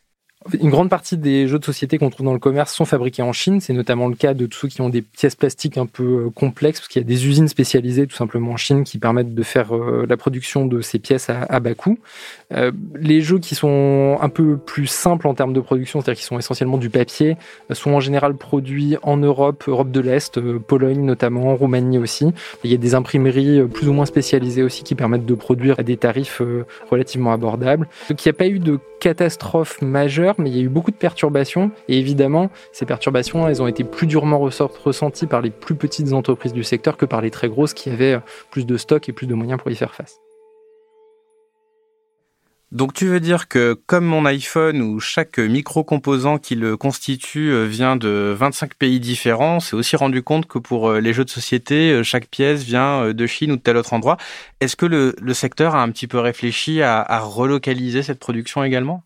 Une 0.59 0.69
grande 0.69 0.89
partie 0.89 1.17
des 1.17 1.47
jeux 1.47 1.59
de 1.59 1.65
société 1.65 1.97
qu'on 1.97 2.09
trouve 2.09 2.25
dans 2.25 2.33
le 2.33 2.39
commerce 2.39 2.73
sont 2.73 2.85
fabriqués 2.85 3.21
en 3.21 3.33
Chine. 3.33 3.61
C'est 3.61 3.73
notamment 3.73 4.07
le 4.07 4.15
cas 4.15 4.33
de 4.33 4.45
tous 4.45 4.59
ceux 4.59 4.67
qui 4.67 4.81
ont 4.81 4.89
des 4.89 5.01
pièces 5.01 5.35
plastiques 5.35 5.77
un 5.77 5.85
peu 5.85 6.25
euh, 6.25 6.29
complexes, 6.29 6.79
parce 6.79 6.87
qu'il 6.87 7.01
y 7.01 7.05
a 7.05 7.07
des 7.07 7.27
usines 7.27 7.47
spécialisées 7.47 8.07
tout 8.07 8.15
simplement 8.15 8.51
en 8.51 8.57
Chine 8.57 8.83
qui 8.83 8.97
permettent 8.97 9.33
de 9.33 9.43
faire 9.43 9.75
euh, 9.75 10.05
la 10.07 10.17
production 10.17 10.65
de 10.65 10.81
ces 10.81 10.99
pièces 10.99 11.29
à, 11.29 11.59
bas 11.59 11.73
coût. 11.75 11.97
Euh, 12.53 12.71
les 12.95 13.21
jeux 13.21 13.39
qui 13.39 13.55
sont 13.55 14.17
un 14.21 14.29
peu 14.29 14.57
plus 14.57 14.87
simples 14.87 15.27
en 15.27 15.33
termes 15.33 15.53
de 15.53 15.61
production, 15.61 16.01
c'est-à-dire 16.01 16.19
qui 16.19 16.25
sont 16.25 16.37
essentiellement 16.37 16.77
du 16.77 16.89
papier, 16.89 17.37
sont 17.71 17.91
en 17.91 17.99
général 17.99 18.35
produits 18.35 18.97
en 19.03 19.17
Europe, 19.17 19.63
Europe 19.67 19.91
de 19.91 19.99
l'Est, 19.99 20.39
Pologne 20.59 21.03
notamment, 21.03 21.55
Roumanie 21.55 21.97
aussi. 21.97 22.33
Il 22.63 22.71
y 22.71 22.73
a 22.73 22.77
des 22.77 22.95
imprimeries 22.95 23.65
plus 23.67 23.87
ou 23.87 23.93
moins 23.93 24.05
spécialisées 24.05 24.63
aussi 24.63 24.83
qui 24.83 24.95
permettent 24.95 25.25
de 25.25 25.35
produire 25.35 25.79
à 25.79 25.83
des 25.83 25.97
tarifs 25.97 26.41
relativement 26.89 27.31
abordables. 27.31 27.87
Donc 28.09 28.23
il 28.23 28.27
n'y 28.27 28.31
a 28.31 28.37
pas 28.37 28.47
eu 28.47 28.59
de 28.59 28.79
catastrophe 29.03 29.81
majeure, 29.81 30.32
mais 30.37 30.49
il 30.49 30.57
y 30.57 30.59
a 30.59 30.63
eu 30.63 30.69
beaucoup 30.69 30.91
de 30.91 30.95
perturbations. 30.95 31.71
Et 31.87 31.99
évidemment, 31.99 32.49
ces 32.71 32.85
perturbations, 32.85 33.47
elles 33.47 33.61
ont 33.61 33.67
été 33.67 33.83
plus 33.83 34.07
durement 34.07 34.39
ressenties 34.39 35.27
par 35.27 35.41
les 35.41 35.49
plus 35.49 35.75
petites 35.75 36.13
entreprises 36.13 36.53
du 36.53 36.63
secteur 36.63 36.97
que 36.97 37.05
par 37.05 37.21
les 37.21 37.31
très 37.31 37.49
grosses 37.49 37.73
qui 37.73 37.89
avaient 37.89 38.19
plus 38.51 38.65
de 38.65 38.77
stock 38.77 39.07
et 39.09 39.13
plus 39.13 39.27
de 39.27 39.33
moyens 39.33 39.59
pour 39.59 39.71
y 39.71 39.75
faire 39.75 39.93
face. 39.93 40.19
Donc 42.73 42.93
tu 42.93 43.05
veux 43.05 43.19
dire 43.19 43.47
que 43.47 43.73
comme 43.85 44.03
mon 44.03 44.25
iPhone 44.25 44.81
où 44.81 44.99
chaque 44.99 45.37
micro-composant 45.37 46.39
qui 46.39 46.55
le 46.55 46.75
constitue 46.75 47.51
euh, 47.51 47.65
vient 47.65 47.95
de 47.95 48.33
25 48.35 48.73
pays 48.73 48.99
différents, 48.99 49.59
c'est 49.59 49.75
aussi 49.75 49.95
rendu 49.95 50.23
compte 50.23 50.47
que 50.47 50.57
pour 50.57 50.89
euh, 50.89 50.99
les 50.99 51.13
jeux 51.13 51.23
de 51.23 51.29
société, 51.29 51.91
euh, 51.91 52.01
chaque 52.01 52.29
pièce 52.29 52.63
vient 52.63 53.13
de 53.13 53.27
Chine 53.27 53.51
ou 53.51 53.57
de 53.57 53.61
tel 53.61 53.77
autre 53.77 53.93
endroit. 53.93 54.17
Est-ce 54.59 54.75
que 54.75 54.87
le, 54.87 55.13
secteur 55.35 55.75
a 55.75 55.83
un 55.83 55.91
petit 55.91 56.07
peu 56.07 56.17
réfléchi 56.17 56.81
à 56.81 57.19
relocaliser 57.19 58.01
cette 58.01 58.19
production 58.19 58.63
également? 58.63 59.03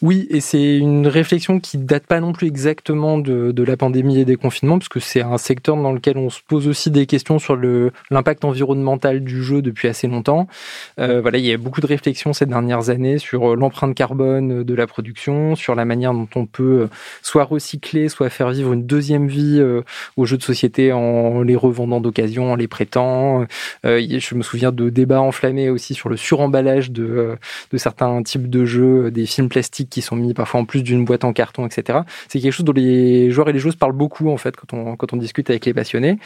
Oui, 0.00 0.28
et 0.30 0.40
c'est 0.40 0.76
une 0.76 1.08
réflexion 1.08 1.58
qui 1.58 1.76
date 1.76 2.06
pas 2.06 2.20
non 2.20 2.32
plus 2.32 2.46
exactement 2.46 3.18
de, 3.18 3.62
la 3.62 3.76
pandémie 3.76 4.20
et 4.20 4.24
des 4.24 4.36
confinements, 4.36 4.78
parce 4.78 4.88
que 4.88 5.00
c'est 5.00 5.22
un 5.22 5.38
secteur 5.38 5.76
dans 5.76 5.92
lequel 5.92 6.16
on 6.16 6.30
se 6.30 6.40
pose 6.46 6.68
aussi 6.68 6.90
des 6.90 7.06
questions 7.06 7.38
sur 7.38 7.56
l'impact 7.56 8.44
environnemental 8.44 9.24
du 9.24 9.42
jeu 9.42 9.60
depuis 9.60 9.88
assez 9.88 10.06
longtemps. 10.06 10.46
Euh, 11.00 11.20
voilà, 11.20 11.38
il 11.38 11.44
y 11.44 11.52
a 11.52 11.56
beaucoup 11.56 11.80
de 11.80 11.86
réflexions 11.86 12.32
ces 12.32 12.46
dernières 12.46 12.90
années 12.90 13.18
sur 13.18 13.56
l'empreinte 13.56 13.94
carbone 13.96 14.62
de 14.62 14.74
la 14.74 14.86
production, 14.86 15.56
sur 15.56 15.74
la 15.74 15.84
manière 15.84 16.12
dont 16.14 16.28
on 16.36 16.46
peut 16.46 16.82
euh, 16.82 16.88
soit 17.22 17.44
recycler, 17.44 18.08
soit 18.08 18.30
faire 18.30 18.50
vivre 18.50 18.72
une 18.72 18.86
deuxième 18.86 19.26
vie 19.26 19.58
euh, 19.58 19.82
aux 20.16 20.26
jeux 20.26 20.36
de 20.36 20.42
société 20.42 20.92
en 20.92 21.42
les 21.42 21.56
revendant 21.56 22.00
d'occasion, 22.00 22.52
en 22.52 22.56
les 22.56 22.68
prêtant. 22.68 23.46
Euh, 23.84 24.00
je 24.18 24.34
me 24.36 24.42
souviens 24.42 24.70
de 24.70 24.90
débats 24.90 25.20
enflammés 25.20 25.70
aussi 25.70 25.94
sur 25.94 26.08
le 26.08 26.16
suremballage 26.16 26.92
de, 26.92 27.36
de 27.72 27.78
certains 27.78 28.22
types 28.22 28.48
de 28.48 28.64
jeux, 28.64 29.10
des 29.10 29.26
films 29.26 29.48
plastiques 29.48 29.87
qui 29.90 30.02
sont 30.02 30.16
mis 30.16 30.34
parfois 30.34 30.60
en 30.60 30.64
plus 30.64 30.82
d'une 30.82 31.04
boîte 31.04 31.24
en 31.24 31.32
carton, 31.32 31.66
etc. 31.66 32.00
C'est 32.28 32.40
quelque 32.40 32.52
chose 32.52 32.64
dont 32.64 32.72
les 32.72 33.30
joueurs 33.30 33.48
et 33.48 33.52
les 33.52 33.58
joueuses 33.58 33.76
parlent 33.76 33.92
beaucoup 33.92 34.30
en 34.30 34.36
fait 34.36 34.56
quand 34.56 34.72
on, 34.74 34.96
quand 34.96 35.12
on 35.12 35.16
discute 35.16 35.50
avec 35.50 35.66
les 35.66 35.74
passionnés. 35.74 36.18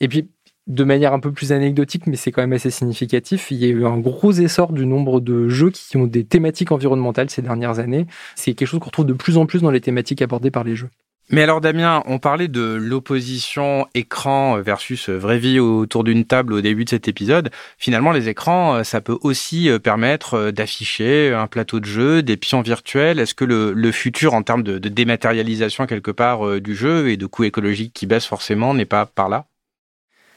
Et 0.00 0.08
puis 0.08 0.28
de 0.68 0.84
manière 0.84 1.14
un 1.14 1.20
peu 1.20 1.32
plus 1.32 1.50
anecdotique, 1.52 2.06
mais 2.06 2.16
c'est 2.16 2.30
quand 2.30 2.42
même 2.42 2.52
assez 2.52 2.70
significatif, 2.70 3.50
il 3.50 3.56
y 3.56 3.64
a 3.64 3.68
eu 3.68 3.86
un 3.86 3.98
gros 3.98 4.32
essor 4.32 4.72
du 4.72 4.84
nombre 4.86 5.20
de 5.20 5.48
jeux 5.48 5.70
qui 5.70 5.96
ont 5.96 6.06
des 6.06 6.24
thématiques 6.24 6.72
environnementales 6.72 7.30
ces 7.30 7.42
dernières 7.42 7.78
années. 7.78 8.06
C'est 8.36 8.52
quelque 8.52 8.68
chose 8.68 8.80
qu'on 8.80 8.86
retrouve 8.86 9.06
de 9.06 9.14
plus 9.14 9.38
en 9.38 9.46
plus 9.46 9.62
dans 9.62 9.70
les 9.70 9.80
thématiques 9.80 10.20
abordées 10.22 10.50
par 10.50 10.64
les 10.64 10.76
jeux. 10.76 10.90
Mais 11.30 11.42
alors 11.42 11.60
Damien, 11.60 12.02
on 12.06 12.18
parlait 12.18 12.48
de 12.48 12.62
l'opposition 12.62 13.86
écran 13.94 14.62
versus 14.62 15.10
vraie 15.10 15.38
vie 15.38 15.60
autour 15.60 16.02
d'une 16.02 16.24
table 16.24 16.54
au 16.54 16.62
début 16.62 16.86
de 16.86 16.88
cet 16.88 17.06
épisode. 17.06 17.50
Finalement, 17.76 18.12
les 18.12 18.30
écrans, 18.30 18.82
ça 18.82 19.02
peut 19.02 19.18
aussi 19.20 19.68
euh, 19.68 19.78
permettre 19.78 20.34
euh, 20.34 20.52
d'afficher 20.52 21.34
un 21.34 21.46
plateau 21.46 21.80
de 21.80 21.84
jeu, 21.84 22.22
des 22.22 22.38
pions 22.38 22.62
virtuels. 22.62 23.18
Est-ce 23.18 23.34
que 23.34 23.44
le, 23.44 23.92
futur 23.92 24.32
en 24.32 24.42
termes 24.42 24.62
de, 24.62 24.78
dématérialisation 24.78 25.86
quelque 25.86 26.10
part 26.10 26.46
euh, 26.46 26.60
du 26.60 26.74
jeu 26.74 27.10
et 27.10 27.18
de 27.18 27.26
coûts 27.26 27.44
écologiques 27.44 27.92
qui 27.92 28.06
baissent 28.06 28.26
forcément 28.26 28.72
n'est 28.72 28.86
pas 28.86 29.04
par 29.04 29.28
là? 29.28 29.46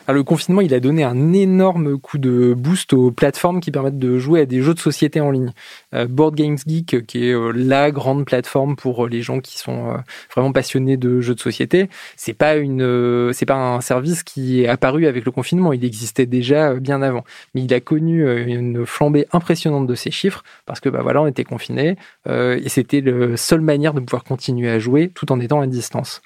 Le 0.08 0.24
confinement, 0.24 0.62
il 0.62 0.74
a 0.74 0.80
donné 0.80 1.04
un 1.04 1.34
énorme 1.34 1.98
coup 1.98 2.18
de 2.18 2.54
boost 2.54 2.94
aux 2.94 3.12
plateformes 3.12 3.60
qui 3.60 3.72
permettent 3.72 4.00
de 4.00 4.18
jouer 4.18 4.42
à 4.42 4.46
des 4.46 4.62
jeux 4.62 4.74
de 4.74 4.80
société 4.80 5.22
en 5.22 5.32
ligne. 5.32 5.52
Euh, 5.94 6.08
Board 6.08 6.36
Games 6.36 6.58
Geek, 6.66 7.06
qui 7.06 7.28
est 7.28 7.34
euh, 7.34 7.52
la 7.52 7.92
grande 7.92 8.26
plateforme 8.26 8.76
pour 8.76 9.06
euh, 9.06 9.10
les 9.10 9.22
gens 9.22 9.40
qui 9.40 9.58
sont 9.58 9.98
vraiment 10.34 10.52
passionnés 10.52 10.98
de 10.98 11.22
jeux 11.22 11.36
de 11.36 11.40
société, 11.40 11.90
c'est 12.16 12.34
pas 12.34 12.56
une, 12.56 13.32
c'est 13.34 13.46
pas 13.46 13.56
un 13.56 13.82
service 13.82 14.24
qui 14.24 14.64
est 14.64 14.68
apparu 14.68 15.06
avec 15.06 15.26
le 15.26 15.32
confinement. 15.32 15.74
Il 15.74 15.86
existait 15.86 16.26
déjà 16.26 16.74
bien 16.76 17.02
avant, 17.02 17.24
mais 17.54 17.62
il 17.62 17.74
a 17.74 17.80
connu 17.80 18.28
une 18.48 18.86
flambée 18.86 19.28
impressionnante 19.32 19.88
de 19.88 19.96
ses 19.96 20.12
chiffres 20.12 20.44
parce 20.66 20.80
que 20.80 20.90
bah 20.90 21.02
voilà, 21.02 21.22
on 21.22 21.28
était 21.28 21.44
confinés 21.44 21.96
et 22.28 22.70
c'était 22.70 23.02
la 23.02 23.38
seule 23.38 23.62
manière 23.62 23.94
de 23.94 24.00
pouvoir 24.00 24.24
continuer 24.24 24.70
à 24.70 24.80
jouer 24.80 25.10
tout 25.14 25.32
en 25.32 25.40
étant 25.40 25.62
à 25.62 25.68
distance. 25.68 26.22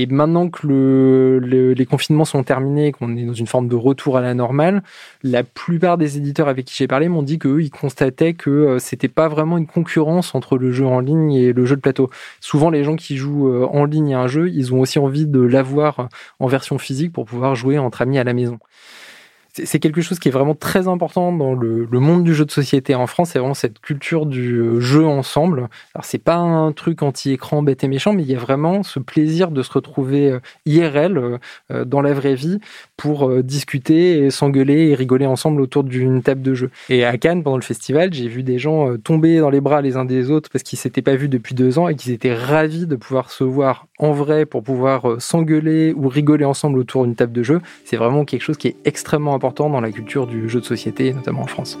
Et 0.00 0.06
maintenant 0.06 0.48
que 0.48 0.64
le, 0.64 1.72
les 1.72 1.84
confinements 1.84 2.24
sont 2.24 2.44
terminés, 2.44 2.92
qu'on 2.92 3.16
est 3.16 3.24
dans 3.24 3.32
une 3.32 3.48
forme 3.48 3.66
de 3.66 3.74
retour 3.74 4.16
à 4.16 4.20
la 4.20 4.32
normale, 4.32 4.84
la 5.24 5.42
plupart 5.42 5.98
des 5.98 6.16
éditeurs 6.16 6.46
avec 6.46 6.66
qui 6.66 6.76
j'ai 6.76 6.86
parlé 6.86 7.08
m'ont 7.08 7.24
dit 7.24 7.40
qu'eux, 7.40 7.60
ils 7.62 7.70
constataient 7.70 8.34
que 8.34 8.48
euh, 8.48 8.78
c'était 8.78 9.08
pas 9.08 9.26
vraiment 9.26 9.58
une 9.58 9.66
concurrence 9.66 10.36
entre 10.36 10.56
le 10.56 10.70
jeu 10.70 10.86
en 10.86 11.00
ligne 11.00 11.32
et 11.32 11.52
le 11.52 11.66
jeu 11.66 11.74
de 11.74 11.80
plateau. 11.80 12.10
Souvent, 12.38 12.70
les 12.70 12.84
gens 12.84 12.94
qui 12.94 13.16
jouent 13.16 13.48
euh, 13.48 13.66
en 13.72 13.86
ligne 13.86 14.14
à 14.14 14.20
un 14.20 14.28
jeu, 14.28 14.48
ils 14.50 14.72
ont 14.72 14.78
aussi 14.78 15.00
envie 15.00 15.26
de 15.26 15.40
l'avoir 15.40 16.08
en 16.38 16.46
version 16.46 16.78
physique 16.78 17.12
pour 17.12 17.24
pouvoir 17.24 17.56
jouer 17.56 17.76
entre 17.78 18.00
amis 18.00 18.20
à 18.20 18.24
la 18.24 18.34
maison 18.34 18.60
c'est 19.64 19.78
quelque 19.78 20.00
chose 20.00 20.18
qui 20.18 20.28
est 20.28 20.32
vraiment 20.32 20.54
très 20.54 20.88
important 20.88 21.32
dans 21.32 21.54
le, 21.54 21.86
monde 21.92 22.24
du 22.24 22.34
jeu 22.34 22.44
de 22.44 22.50
société 22.50 22.94
en 22.94 23.06
France. 23.06 23.30
C'est 23.30 23.38
vraiment 23.38 23.54
cette 23.54 23.80
culture 23.80 24.26
du 24.26 24.58
euh, 24.58 24.80
jeu 24.80 25.06
ensemble. 25.06 25.68
Alors 25.94 26.04
c'est 26.04 26.18
pas 26.18 26.36
un 26.36 26.72
truc 26.72 27.02
anti-écran 27.02 27.62
bête 27.62 27.84
et 27.84 27.88
méchant, 27.88 28.12
mais 28.12 28.22
il 28.22 28.30
y 28.30 28.34
a 28.34 28.38
vraiment 28.38 28.82
ce 28.82 28.98
plaisir 28.98 29.50
de 29.50 29.62
se 29.62 29.72
retrouver 29.72 30.30
euh, 30.30 30.40
IRL 30.66 31.38
euh, 31.70 31.84
dans 31.84 32.00
la 32.00 32.12
vraie 32.12 32.34
vie 32.34 32.58
pour 32.96 33.42
discuter 33.42 34.30
s'engueuler 34.30 34.88
et 34.88 34.94
rigoler 34.94 35.26
ensemble 35.26 35.60
autour 35.60 35.84
d'une 35.84 36.22
table 36.22 36.42
de 36.42 36.54
jeu. 36.54 36.70
Et 36.88 37.04
à 37.04 37.16
Cannes, 37.16 37.42
pendant 37.42 37.56
le 37.56 37.62
festival, 37.62 38.12
j'ai 38.12 38.28
vu 38.28 38.42
des 38.42 38.58
gens 38.58 38.96
tomber 38.96 39.38
dans 39.38 39.50
les 39.50 39.60
bras 39.60 39.80
les 39.80 39.96
uns 39.96 40.04
des 40.04 40.30
autres 40.30 40.50
parce 40.50 40.64
qu'ils 40.64 40.78
s'étaient 40.78 41.02
pas 41.02 41.14
vus 41.14 41.28
depuis 41.28 41.54
deux 41.54 41.78
ans 41.78 41.88
et 41.88 41.94
qu'ils 41.94 42.12
étaient 42.12 42.34
ravis 42.34 42.86
de 42.86 42.96
pouvoir 42.96 43.30
se 43.30 43.44
voir 43.44 43.86
en 43.98 44.12
vrai 44.12 44.46
pour 44.46 44.62
pouvoir 44.62 45.20
s'engueuler 45.20 45.92
ou 45.96 46.08
rigoler 46.08 46.44
ensemble 46.44 46.78
autour 46.78 47.04
d'une 47.04 47.14
table 47.14 47.32
de 47.32 47.42
jeu. 47.42 47.60
C'est 47.84 47.96
vraiment 47.96 48.24
quelque 48.24 48.42
chose 48.42 48.56
qui 48.56 48.68
est 48.68 48.76
extrêmement 48.84 49.34
important 49.48 49.70
dans 49.70 49.80
la 49.80 49.90
culture 49.90 50.26
du 50.26 50.46
jeu 50.50 50.60
de 50.60 50.64
société, 50.66 51.14
notamment 51.14 51.40
en 51.40 51.46
France. 51.46 51.78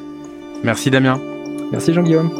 Merci 0.64 0.90
Damien. 0.90 1.20
Merci 1.70 1.92
Jean-Guillaume. 1.92 2.30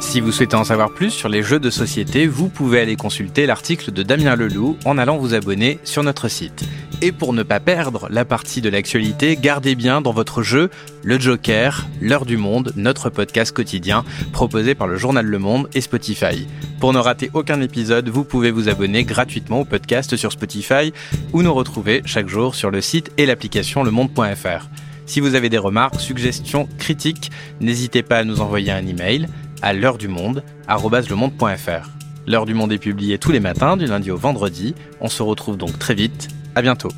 Si 0.00 0.20
vous 0.20 0.32
souhaitez 0.32 0.56
en 0.56 0.64
savoir 0.64 0.90
plus 0.90 1.10
sur 1.10 1.30
les 1.30 1.42
jeux 1.42 1.58
de 1.58 1.70
société, 1.70 2.26
vous 2.26 2.48
pouvez 2.48 2.80
aller 2.80 2.96
consulter 2.96 3.46
l'article 3.46 3.90
de 3.90 4.02
Damien 4.02 4.36
Leloup 4.36 4.76
en 4.84 4.98
allant 4.98 5.16
vous 5.16 5.32
abonner 5.32 5.78
sur 5.84 6.02
notre 6.02 6.28
site. 6.28 6.62
Et 7.02 7.12
pour 7.12 7.34
ne 7.34 7.42
pas 7.42 7.60
perdre 7.60 8.08
la 8.10 8.24
partie 8.24 8.62
de 8.62 8.70
l'actualité, 8.70 9.36
gardez 9.36 9.74
bien 9.74 10.00
dans 10.00 10.12
votre 10.12 10.42
jeu 10.42 10.70
le 11.02 11.20
Joker, 11.20 11.86
l'heure 12.00 12.24
du 12.24 12.38
monde, 12.38 12.72
notre 12.74 13.10
podcast 13.10 13.54
quotidien 13.54 14.02
proposé 14.32 14.74
par 14.74 14.86
le 14.86 14.96
journal 14.96 15.26
Le 15.26 15.38
Monde 15.38 15.68
et 15.74 15.82
Spotify. 15.82 16.46
Pour 16.80 16.94
ne 16.94 16.98
rater 16.98 17.30
aucun 17.34 17.60
épisode, 17.60 18.08
vous 18.08 18.24
pouvez 18.24 18.50
vous 18.50 18.70
abonner 18.70 19.04
gratuitement 19.04 19.60
au 19.60 19.64
podcast 19.66 20.16
sur 20.16 20.32
Spotify 20.32 20.94
ou 21.34 21.42
nous 21.42 21.52
retrouver 21.52 22.00
chaque 22.06 22.28
jour 22.28 22.54
sur 22.54 22.70
le 22.70 22.80
site 22.80 23.12
et 23.18 23.26
l'application 23.26 23.84
lemonde.fr. 23.84 24.68
Si 25.04 25.20
vous 25.20 25.34
avez 25.34 25.50
des 25.50 25.58
remarques, 25.58 26.00
suggestions, 26.00 26.66
critiques, 26.78 27.30
n'hésitez 27.60 28.02
pas 28.02 28.18
à 28.18 28.24
nous 28.24 28.40
envoyer 28.40 28.72
un 28.72 28.86
email 28.86 29.28
à 29.60 29.74
l'heure 29.74 29.98
du 29.98 30.08
monde, 30.08 30.42
@lemonde.fr. 30.66 31.90
L'heure 32.26 32.46
du 32.46 32.54
monde 32.54 32.72
est 32.72 32.78
publiée 32.78 33.18
tous 33.18 33.32
les 33.32 33.40
matins, 33.40 33.76
du 33.76 33.84
lundi 33.84 34.10
au 34.10 34.16
vendredi. 34.16 34.74
On 35.00 35.08
se 35.08 35.22
retrouve 35.22 35.58
donc 35.58 35.78
très 35.78 35.94
vite. 35.94 36.28
À 36.56 36.62
bientôt. 36.62 36.88